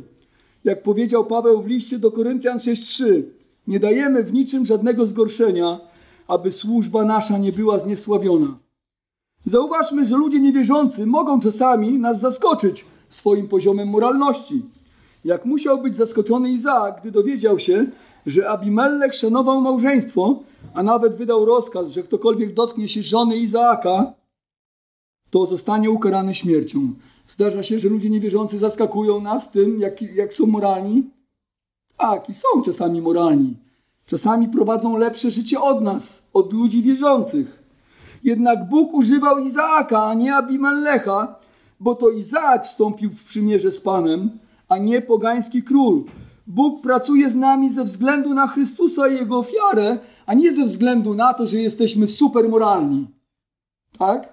[0.64, 3.22] Jak powiedział Paweł w liście do Koryntian 6:3,
[3.66, 5.89] nie dajemy w niczym żadnego zgorszenia,
[6.30, 8.58] aby służba nasza nie była zniesławiona.
[9.44, 14.62] Zauważmy, że ludzie niewierzący mogą czasami nas zaskoczyć swoim poziomem moralności.
[15.24, 17.86] Jak musiał być zaskoczony Izaak, gdy dowiedział się,
[18.26, 20.42] że Abimelech szanował małżeństwo,
[20.74, 24.12] a nawet wydał rozkaz, że ktokolwiek dotknie się żony Izaaka,
[25.30, 26.94] to zostanie ukarany śmiercią.
[27.28, 31.10] Zdarza się, że ludzie niewierzący zaskakują nas tym, jak, jak są moralni.
[31.96, 33.56] Tak, i są czasami moralni.
[34.10, 37.62] Czasami prowadzą lepsze życie od nas, od ludzi wierzących.
[38.24, 41.36] Jednak Bóg używał Izaaka, a nie Abimelecha,
[41.80, 46.04] bo to Izaak wstąpił w przymierze z Panem, a nie pogański król.
[46.46, 51.14] Bóg pracuje z nami ze względu na Chrystusa i Jego ofiarę, a nie ze względu
[51.14, 53.06] na to, że jesteśmy super moralni.
[53.98, 54.32] Tak?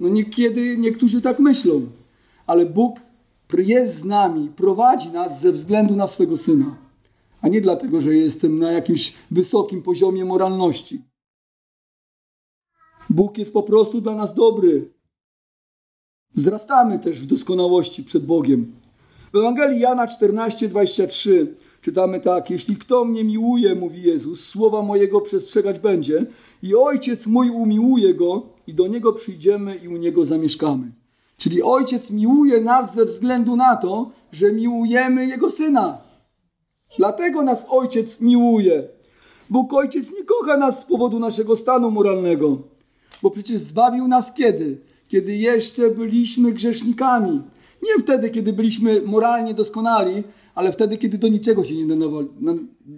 [0.00, 1.86] No niekiedy niektórzy tak myślą
[2.46, 2.96] ale Bóg
[3.58, 6.76] jest z nami, prowadzi nas ze względu na swego Syna,
[7.42, 11.02] a nie dlatego, że jestem na jakimś wysokim poziomie moralności.
[13.10, 14.92] Bóg jest po prostu dla nas dobry.
[16.34, 18.72] Wzrastamy też w doskonałości przed Bogiem.
[19.32, 21.46] W Ewangelii Jana 14:23
[21.80, 26.26] czytamy tak: Jeśli kto mnie miłuje, mówi Jezus, słowa mojego przestrzegać będzie,
[26.62, 30.92] i ojciec mój umiłuje go, i do niego przyjdziemy i u niego zamieszkamy.
[31.36, 36.11] Czyli ojciec miłuje nas ze względu na to, że miłujemy jego syna.
[36.98, 38.88] Dlatego nas ojciec miłuje.
[39.50, 42.58] Bóg ojciec nie kocha nas z powodu naszego stanu moralnego,
[43.22, 44.78] bo przecież zbawił nas kiedy?
[45.08, 47.42] Kiedy jeszcze byliśmy grzesznikami.
[47.82, 50.22] Nie wtedy, kiedy byliśmy moralnie doskonali,
[50.54, 51.96] ale wtedy, kiedy do niczego się nie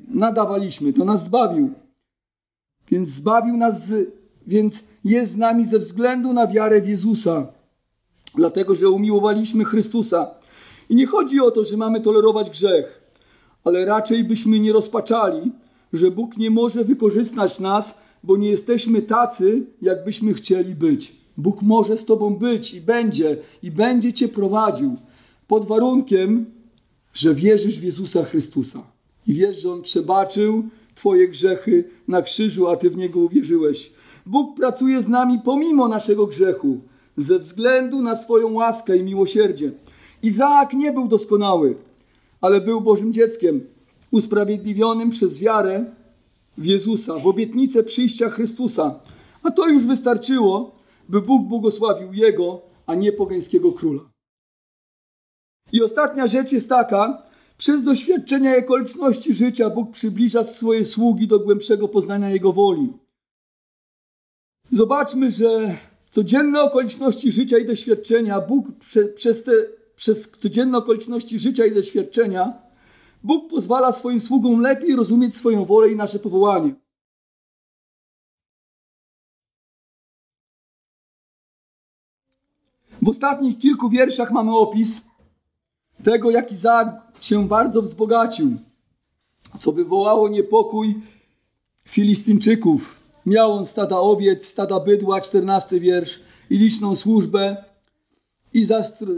[0.09, 0.92] nadawaliśmy.
[0.92, 1.70] To nas zbawił.
[2.90, 4.11] Więc zbawił nas, z,
[4.46, 7.46] więc jest z nami ze względu na wiarę w Jezusa
[8.35, 10.35] dlatego że umiłowaliśmy Chrystusa.
[10.88, 13.00] I nie chodzi o to, że mamy tolerować grzech,
[13.64, 15.53] ale raczej byśmy nie rozpaczali,
[15.92, 21.16] że Bóg nie może wykorzystać nas, bo nie jesteśmy tacy, jakbyśmy chcieli być.
[21.37, 24.96] Bóg może z Tobą być i będzie, i będzie Cię prowadził,
[25.46, 26.46] pod warunkiem,
[27.12, 28.83] że wierzysz w Jezusa Chrystusa
[29.27, 33.92] i wiesz, że On przebaczył Twoje grzechy na krzyżu, a Ty w Niego uwierzyłeś.
[34.27, 36.81] Bóg pracuje z nami pomimo naszego grzechu
[37.16, 39.72] ze względu na swoją łaskę i miłosierdzie.
[40.22, 41.77] Izaak nie był doskonały,
[42.44, 43.66] ale był Bożym dzieckiem,
[44.11, 45.85] usprawiedliwionym przez wiarę
[46.59, 49.00] w Jezusa, w obietnicę przyjścia Chrystusa.
[49.42, 50.74] A to już wystarczyło,
[51.09, 54.00] by Bóg błogosławił jego, a nie pogańskiego króla.
[55.72, 57.22] I ostatnia rzecz jest taka,
[57.57, 62.92] przez doświadczenia i okoliczności życia Bóg przybliża swoje sługi do głębszego poznania Jego woli.
[64.70, 65.78] Zobaczmy, że
[66.11, 69.52] codzienne okoliczności życia i doświadczenia, Bóg prze, przez te
[69.96, 72.52] przez codzienne okoliczności życia i doświadczenia,
[73.22, 76.74] Bóg pozwala swoim sługom lepiej rozumieć swoją wolę i nasze powołanie.
[83.02, 85.00] W ostatnich kilku wierszach mamy opis
[86.02, 88.57] tego, jak Izaak się bardzo wzbogacił,
[89.59, 91.02] co wywołało niepokój
[91.88, 93.00] Filistynczyków.
[93.26, 97.64] Miał on stada owiec, stada bydła, czternasty wiersz, i liczną służbę,
[98.54, 98.64] i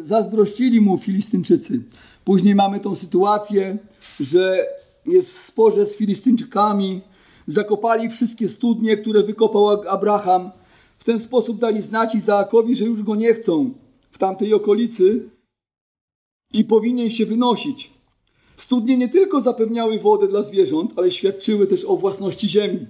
[0.00, 1.82] zazdrościli mu Filistynczycy.
[2.24, 3.78] Później mamy tą sytuację,
[4.20, 4.66] że
[5.06, 7.00] jest w sporze z Filistynczykami,
[7.46, 10.50] zakopali wszystkie studnie, które wykopał Abraham.
[10.98, 13.74] W ten sposób dali znać Izaakowi, że już go nie chcą
[14.10, 15.30] w tamtej okolicy
[16.52, 17.90] i powinien się wynosić.
[18.56, 22.86] Studnie nie tylko zapewniały wodę dla zwierząt, ale świadczyły też o własności ziemi.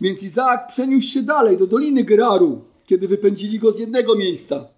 [0.00, 4.75] Więc Izaak przeniósł się dalej do Doliny Geraru, kiedy wypędzili go z jednego miejsca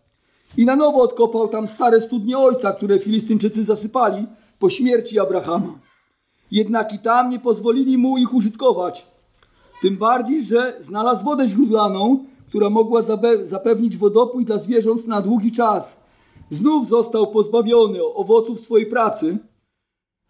[0.56, 4.26] i na nowo odkopał tam stare studnie ojca, które Filistynczycy zasypali
[4.58, 5.78] po śmierci Abrahama.
[6.50, 9.06] Jednak i tam nie pozwolili mu ich użytkować.
[9.82, 13.02] Tym bardziej, że znalazł wodę źródlaną, która mogła
[13.42, 16.04] zapewnić wodopój dla zwierząt na długi czas.
[16.50, 19.38] Znów został pozbawiony owoców swojej pracy,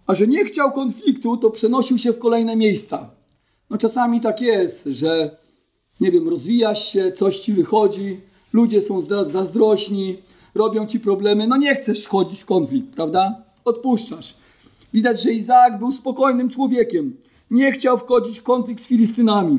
[0.07, 3.11] a że nie chciał konfliktu, to przenosił się w kolejne miejsca.
[3.70, 5.37] No czasami tak jest, że
[6.00, 8.20] nie wiem, rozwijasz się, coś ci wychodzi,
[8.52, 10.16] ludzie są zazdrośni,
[10.54, 13.42] robią ci problemy, no nie chcesz wchodzić w konflikt, prawda?
[13.64, 14.34] Odpuszczasz.
[14.92, 17.16] Widać, że Izaak był spokojnym człowiekiem.
[17.50, 19.58] Nie chciał wchodzić w konflikt z Filistynami.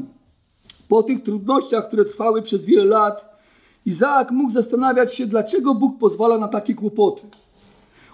[0.88, 3.40] Po tych trudnościach, które trwały przez wiele lat,
[3.86, 7.22] Izaak mógł zastanawiać się, dlaczego Bóg pozwala na takie kłopoty.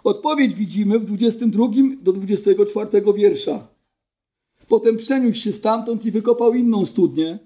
[0.03, 1.67] Odpowiedź widzimy w 22
[2.01, 3.67] do 24 wiersza.
[4.67, 7.39] Potem przeniósł się stamtąd i wykopał inną studnię,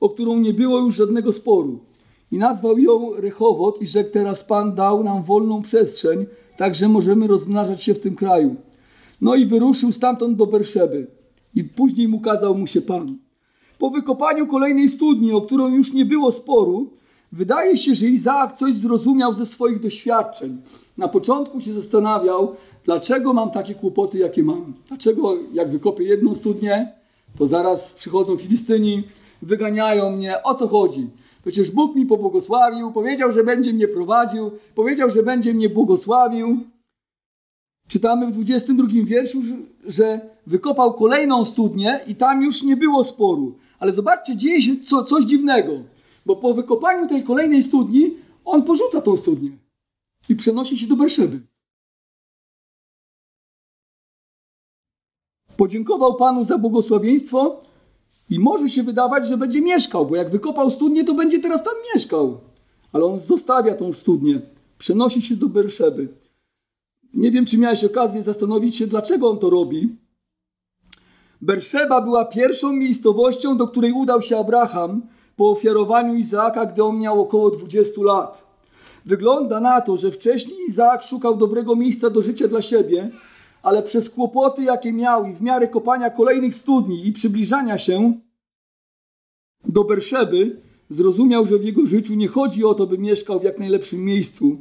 [0.00, 1.80] o którą nie było już żadnego sporu
[2.32, 7.26] i nazwał ją Rechowot i rzekł teraz Pan dał nam wolną przestrzeń, tak że możemy
[7.26, 8.56] rozmnażać się w tym kraju.
[9.20, 11.06] No i wyruszył stamtąd do Berszeby
[11.54, 13.18] i później mu kazał mu się Pan.
[13.78, 16.90] Po wykopaniu kolejnej studni, o którą już nie było sporu,
[17.32, 20.62] wydaje się, że Izaak coś zrozumiał ze swoich doświadczeń.
[20.98, 24.74] Na początku się zastanawiał, dlaczego mam takie kłopoty, jakie mam.
[24.88, 26.92] Dlaczego jak wykopię jedną studnię,
[27.38, 29.02] to zaraz przychodzą Filistyni,
[29.42, 30.42] wyganiają mnie.
[30.42, 31.08] O co chodzi?
[31.46, 36.60] Przecież Bóg mi pobłogosławił, powiedział, że będzie mnie prowadził, powiedział, że będzie mnie błogosławił.
[37.88, 39.42] Czytamy w 22 wierszu,
[39.84, 43.58] że wykopał kolejną studnię i tam już nie było sporu.
[43.78, 45.72] Ale zobaczcie, dzieje się co, coś dziwnego,
[46.26, 49.50] bo po wykopaniu tej kolejnej studni on porzuca tą studnię
[50.28, 51.40] i przenosi się do Berszeby.
[55.56, 57.66] Podziękował Panu za błogosławieństwo
[58.30, 61.74] i może się wydawać, że będzie mieszkał, bo jak wykopał studnię, to będzie teraz tam
[61.94, 62.40] mieszkał.
[62.92, 64.40] Ale on zostawia tą studnię,
[64.78, 66.08] przenosi się do Berszeby.
[67.14, 69.96] Nie wiem, czy miałeś okazję zastanowić się, dlaczego on to robi.
[71.40, 75.02] Berszeba była pierwszą miejscowością, do której udał się Abraham
[75.36, 78.46] po ofiarowaniu Izaaka, gdy on miał około 20 lat.
[79.06, 83.10] Wygląda na to, że wcześniej Izaak szukał dobrego miejsca do życia dla siebie,
[83.66, 88.20] ale przez kłopoty, jakie miał i w miarę kopania kolejnych studni i przybliżania się
[89.64, 93.58] do Berszeby, zrozumiał, że w jego życiu nie chodzi o to, by mieszkał w jak
[93.58, 94.58] najlepszym miejscu,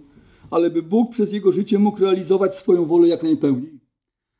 [0.52, 3.80] ale by Bóg przez jego życie mógł realizować swoją wolę jak najpełniej.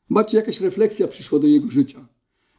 [0.08, 2.08] Zobaczcie, jakaś refleksja przyszła do jego życia.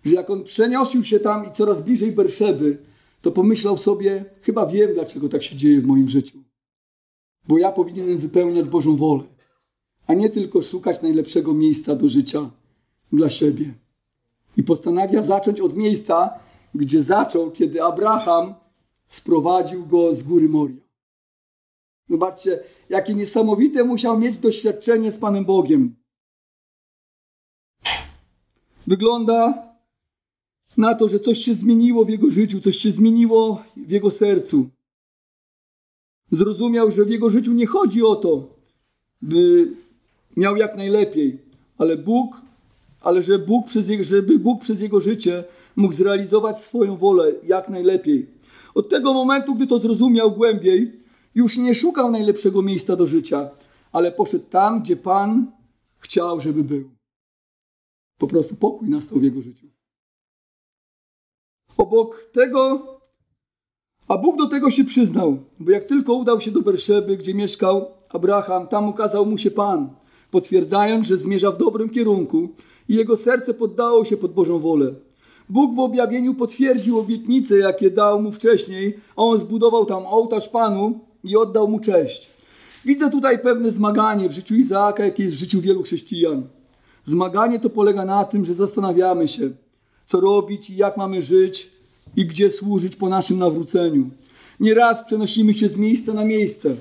[0.03, 2.77] Że jak on przeniosił się tam i coraz bliżej Berszeby,
[3.21, 6.37] to pomyślał sobie, chyba wiem, dlaczego tak się dzieje w moim życiu.
[7.47, 9.36] Bo ja powinienem wypełniać Bożą wolę
[10.07, 12.51] a nie tylko szukać najlepszego miejsca do życia
[13.13, 13.73] dla siebie.
[14.57, 16.39] I postanawia zacząć od miejsca,
[16.75, 18.55] gdzie zaczął, kiedy Abraham
[19.05, 20.87] sprowadził go z góry Moria.
[22.09, 22.59] Zobaczcie,
[22.89, 25.95] jakie niesamowite musiał mieć doświadczenie z Panem Bogiem.
[28.87, 29.67] Wygląda
[30.77, 34.69] na to, że coś się zmieniło w jego życiu, coś się zmieniło w jego sercu.
[36.31, 38.55] Zrozumiał, że w jego życiu nie chodzi o to,
[39.21, 39.71] by
[40.37, 41.41] miał jak najlepiej,
[41.77, 42.41] ale Bóg,
[43.01, 45.43] ale że Bóg przez żeby Bóg przez jego życie
[45.75, 48.27] mógł zrealizować swoją wolę jak najlepiej.
[48.75, 50.99] Od tego momentu, gdy to zrozumiał głębiej,
[51.35, 53.49] już nie szukał najlepszego miejsca do życia,
[53.91, 55.51] ale poszedł tam, gdzie Pan
[55.97, 56.89] chciał, żeby był.
[58.17, 59.67] Po prostu pokój nastał w jego życiu.
[61.77, 62.83] Obok tego,
[64.07, 67.91] A Bóg do tego się przyznał, bo jak tylko udał się do Berszeby, gdzie mieszkał
[68.09, 69.89] Abraham, tam ukazał mu się Pan,
[70.31, 72.49] potwierdzając, że zmierza w dobrym kierunku
[72.89, 74.93] i jego serce poddało się pod Bożą wolę.
[75.49, 80.99] Bóg w objawieniu potwierdził obietnice, jakie dał mu wcześniej, a on zbudował tam ołtarz Panu
[81.23, 82.29] i oddał mu cześć.
[82.85, 86.43] Widzę tutaj pewne zmaganie w życiu Izaaka, jakie jest w życiu wielu chrześcijan.
[87.03, 89.49] Zmaganie to polega na tym, że zastanawiamy się,
[90.05, 91.69] co robić i jak mamy żyć
[92.15, 94.09] i gdzie służyć po naszym nawróceniu.
[94.59, 96.75] Nieraz przenosimy się z miejsca na miejsce.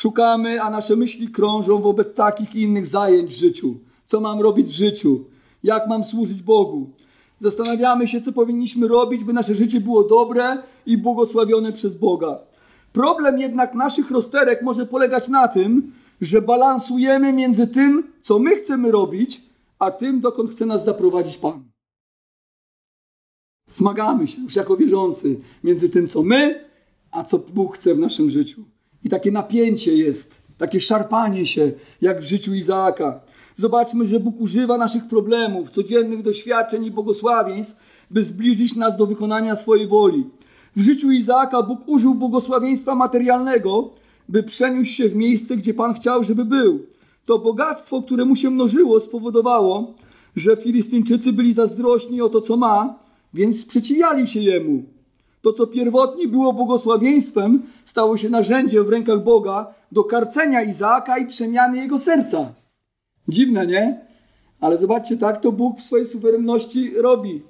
[0.00, 3.80] Szukamy, a nasze myśli krążą wobec takich i innych zajęć w życiu.
[4.06, 5.24] Co mam robić w życiu?
[5.62, 6.90] Jak mam służyć Bogu?
[7.38, 12.38] Zastanawiamy się, co powinniśmy robić, by nasze życie było dobre i błogosławione przez Boga.
[12.92, 18.90] Problem jednak naszych rozterek może polegać na tym, że balansujemy między tym, co my chcemy
[18.90, 19.42] robić,
[19.78, 21.64] a tym, dokąd chce nas zaprowadzić Pan.
[23.68, 26.64] Smagamy się już jako wierzący między tym, co my,
[27.10, 28.64] a co Bóg chce w naszym życiu.
[29.04, 33.20] I takie napięcie jest, takie szarpanie się, jak w życiu Izaaka.
[33.56, 37.76] Zobaczmy, że Bóg używa naszych problemów, codziennych doświadczeń i błogosławieństw,
[38.10, 40.26] by zbliżyć nas do wykonania swojej woli.
[40.76, 43.90] W życiu Izaaka Bóg użył błogosławieństwa materialnego,
[44.28, 46.86] by przeniósł się w miejsce, gdzie Pan chciał, żeby był.
[47.26, 49.94] To bogactwo, które mu się mnożyło, spowodowało,
[50.36, 52.98] że Filistyńczycy byli zazdrośni o to, co ma,
[53.34, 54.84] więc sprzeciwiali się jemu.
[55.42, 61.26] To, co pierwotnie było błogosławieństwem, stało się narzędziem w rękach Boga do karcenia Izaaka i
[61.26, 62.54] przemiany jego serca.
[63.28, 64.06] Dziwne, nie?
[64.60, 67.42] Ale zobaczcie, tak to Bóg w swojej suwerenności robi.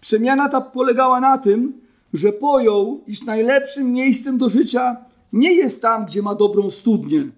[0.00, 1.80] Przemiana ta polegała na tym,
[2.12, 4.96] że pojął, iż najlepszym miejscem do życia
[5.32, 7.28] nie jest tam, gdzie ma dobrą studnię.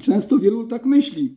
[0.00, 1.36] Często wielu tak myśli,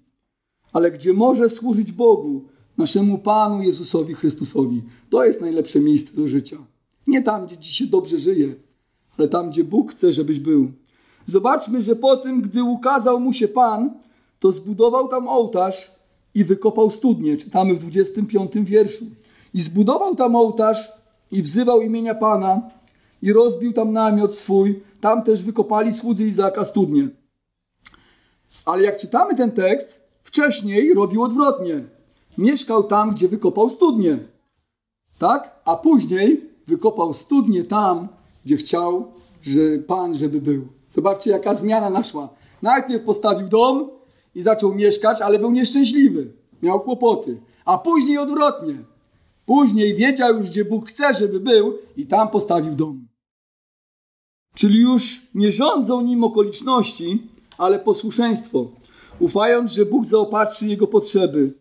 [0.73, 2.45] ale gdzie może służyć Bogu,
[2.77, 4.83] naszemu Panu Jezusowi Chrystusowi.
[5.09, 6.57] To jest najlepsze miejsce do życia.
[7.07, 8.55] Nie tam, gdzie się dobrze żyje,
[9.17, 10.71] ale tam, gdzie Bóg chce, żebyś był.
[11.25, 13.93] Zobaczmy, że po tym, gdy ukazał mu się Pan,
[14.39, 15.91] to zbudował tam ołtarz
[16.35, 17.37] i wykopał studnię.
[17.37, 19.05] Czytamy w 25 wierszu.
[19.53, 20.91] I zbudował tam ołtarz
[21.31, 22.61] i wzywał imienia Pana
[23.21, 24.81] i rozbił tam namiot swój.
[25.01, 27.09] Tam też wykopali słudzy Izaaka studnię.
[28.65, 31.83] Ale jak czytamy ten tekst, wcześniej robił odwrotnie.
[32.37, 34.19] Mieszkał tam, gdzie wykopał studnię.
[35.19, 35.61] Tak?
[35.65, 38.07] A później wykopał studnię tam,
[38.45, 39.11] gdzie chciał,
[39.41, 40.67] że Pan, żeby był.
[40.89, 42.29] Zobaczcie, jaka zmiana naszła.
[42.61, 43.89] Najpierw postawił dom
[44.35, 46.33] i zaczął mieszkać, ale był nieszczęśliwy.
[46.61, 47.41] Miał kłopoty.
[47.65, 48.77] A później odwrotnie.
[49.45, 53.07] Później wiedział już, gdzie Bóg chce, żeby był i tam postawił dom.
[54.55, 58.67] Czyli już nie rządzą nim okoliczności, ale posłuszeństwo,
[59.19, 61.53] ufając, że Bóg zaopatrzy jego potrzeby.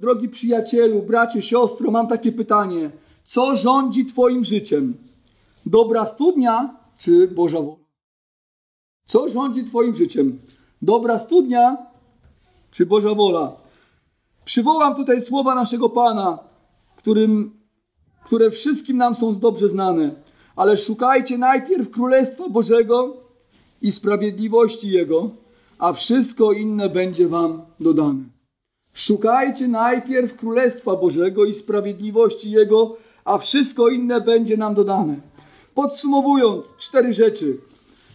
[0.00, 2.90] Drogi przyjacielu, bracie, siostro, mam takie pytanie.
[3.28, 4.94] Co rządzi Twoim życiem?
[5.66, 7.84] Dobra studnia czy Boża wola?
[9.06, 10.38] Co rządzi Twoim życiem?
[10.82, 11.76] Dobra studnia
[12.70, 13.56] czy Boża wola?
[14.44, 16.38] Przywołam tutaj słowa naszego Pana,
[16.96, 17.60] którym,
[18.24, 20.14] które wszystkim nam są dobrze znane.
[20.56, 23.16] Ale szukajcie najpierw Królestwa Bożego
[23.82, 25.30] i sprawiedliwości Jego,
[25.78, 28.24] a wszystko inne będzie Wam dodane.
[28.92, 32.96] Szukajcie najpierw Królestwa Bożego i sprawiedliwości Jego,
[33.28, 35.16] a wszystko inne będzie nam dodane.
[35.74, 37.58] Podsumowując, cztery rzeczy.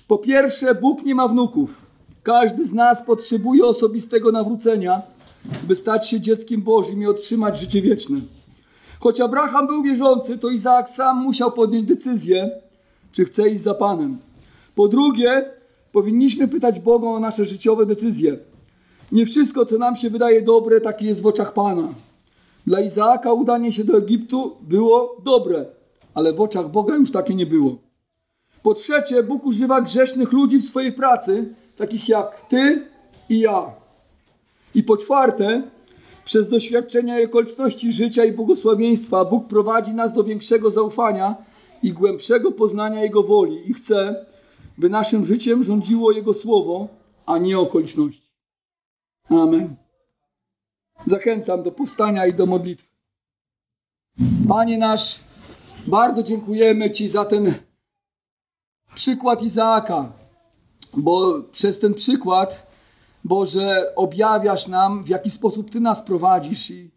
[0.07, 1.81] Po pierwsze, Bóg nie ma wnuków.
[2.23, 5.01] Każdy z nas potrzebuje osobistego nawrócenia,
[5.67, 8.21] by stać się dzieckiem Bożym i otrzymać życie wieczne.
[8.99, 12.51] Choć Abraham był wierzący, to Izaak sam musiał podjąć decyzję,
[13.11, 14.17] czy chce iść za Panem.
[14.75, 15.45] Po drugie,
[15.91, 18.37] powinniśmy pytać Boga o nasze życiowe decyzje.
[19.11, 21.93] Nie wszystko, co nam się wydaje dobre, takie jest w oczach Pana.
[22.67, 25.65] Dla Izaaka udanie się do Egiptu było dobre,
[26.13, 27.77] ale w oczach Boga już takie nie było.
[28.63, 32.87] Po trzecie, Bóg używa grzesznych ludzi w swojej pracy, takich jak ty
[33.29, 33.71] i ja.
[34.75, 35.63] I po czwarte,
[36.25, 41.35] przez doświadczenia i okoliczności życia i błogosławieństwa Bóg prowadzi nas do większego zaufania
[41.83, 44.25] i głębszego poznania Jego woli i chce,
[44.77, 46.87] by naszym życiem rządziło Jego Słowo,
[47.25, 48.33] a nie okoliczności.
[49.29, 49.82] Amen.
[51.05, 52.87] Zachęcam do powstania i do modlitwy.
[54.47, 55.19] Panie nasz,
[55.87, 57.53] bardzo dziękujemy Ci za ten
[58.95, 60.11] przykład Izaaka,
[60.97, 62.71] bo przez ten przykład,
[63.23, 66.91] Boże, objawiasz nam, w jaki sposób Ty nas prowadzisz i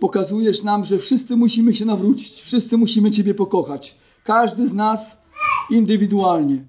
[0.00, 3.96] pokazujesz nam, że wszyscy musimy się nawrócić, wszyscy musimy Ciebie pokochać.
[4.24, 5.22] Każdy z nas
[5.70, 6.64] indywidualnie.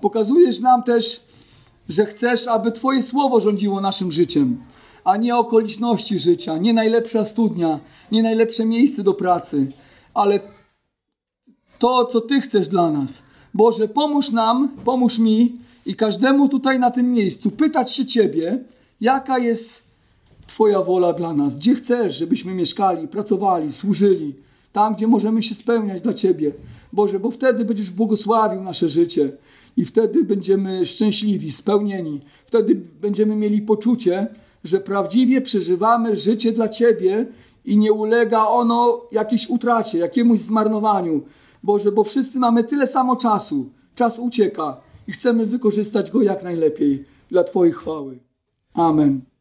[0.00, 1.24] Pokazujesz nam też,
[1.88, 4.62] że chcesz, aby Twoje słowo rządziło naszym życiem
[5.06, 7.80] a nie okoliczności życia, nie najlepsza studnia,
[8.12, 9.66] nie najlepsze miejsce do pracy,
[10.14, 10.40] ale
[11.78, 13.22] to, co Ty chcesz dla nas.
[13.54, 18.64] Boże, pomóż nam, pomóż mi i każdemu tutaj na tym miejscu pytać się Ciebie,
[19.00, 19.86] jaka jest
[20.46, 24.34] Twoja wola dla nas, gdzie chcesz, żebyśmy mieszkali, pracowali, służyli,
[24.72, 26.52] tam, gdzie możemy się spełniać dla Ciebie.
[26.92, 29.32] Boże, bo wtedy będziesz błogosławił nasze życie
[29.76, 32.20] i wtedy będziemy szczęśliwi, spełnieni.
[32.46, 34.26] Wtedy będziemy mieli poczucie,
[34.66, 37.26] że prawdziwie przeżywamy życie dla Ciebie
[37.64, 41.22] i nie ulega ono jakiejś utracie, jakiemuś zmarnowaniu.
[41.62, 43.70] Boże, bo wszyscy mamy tyle samo czasu.
[43.94, 48.18] Czas ucieka i chcemy wykorzystać go jak najlepiej dla Twojej chwały.
[48.74, 49.35] Amen.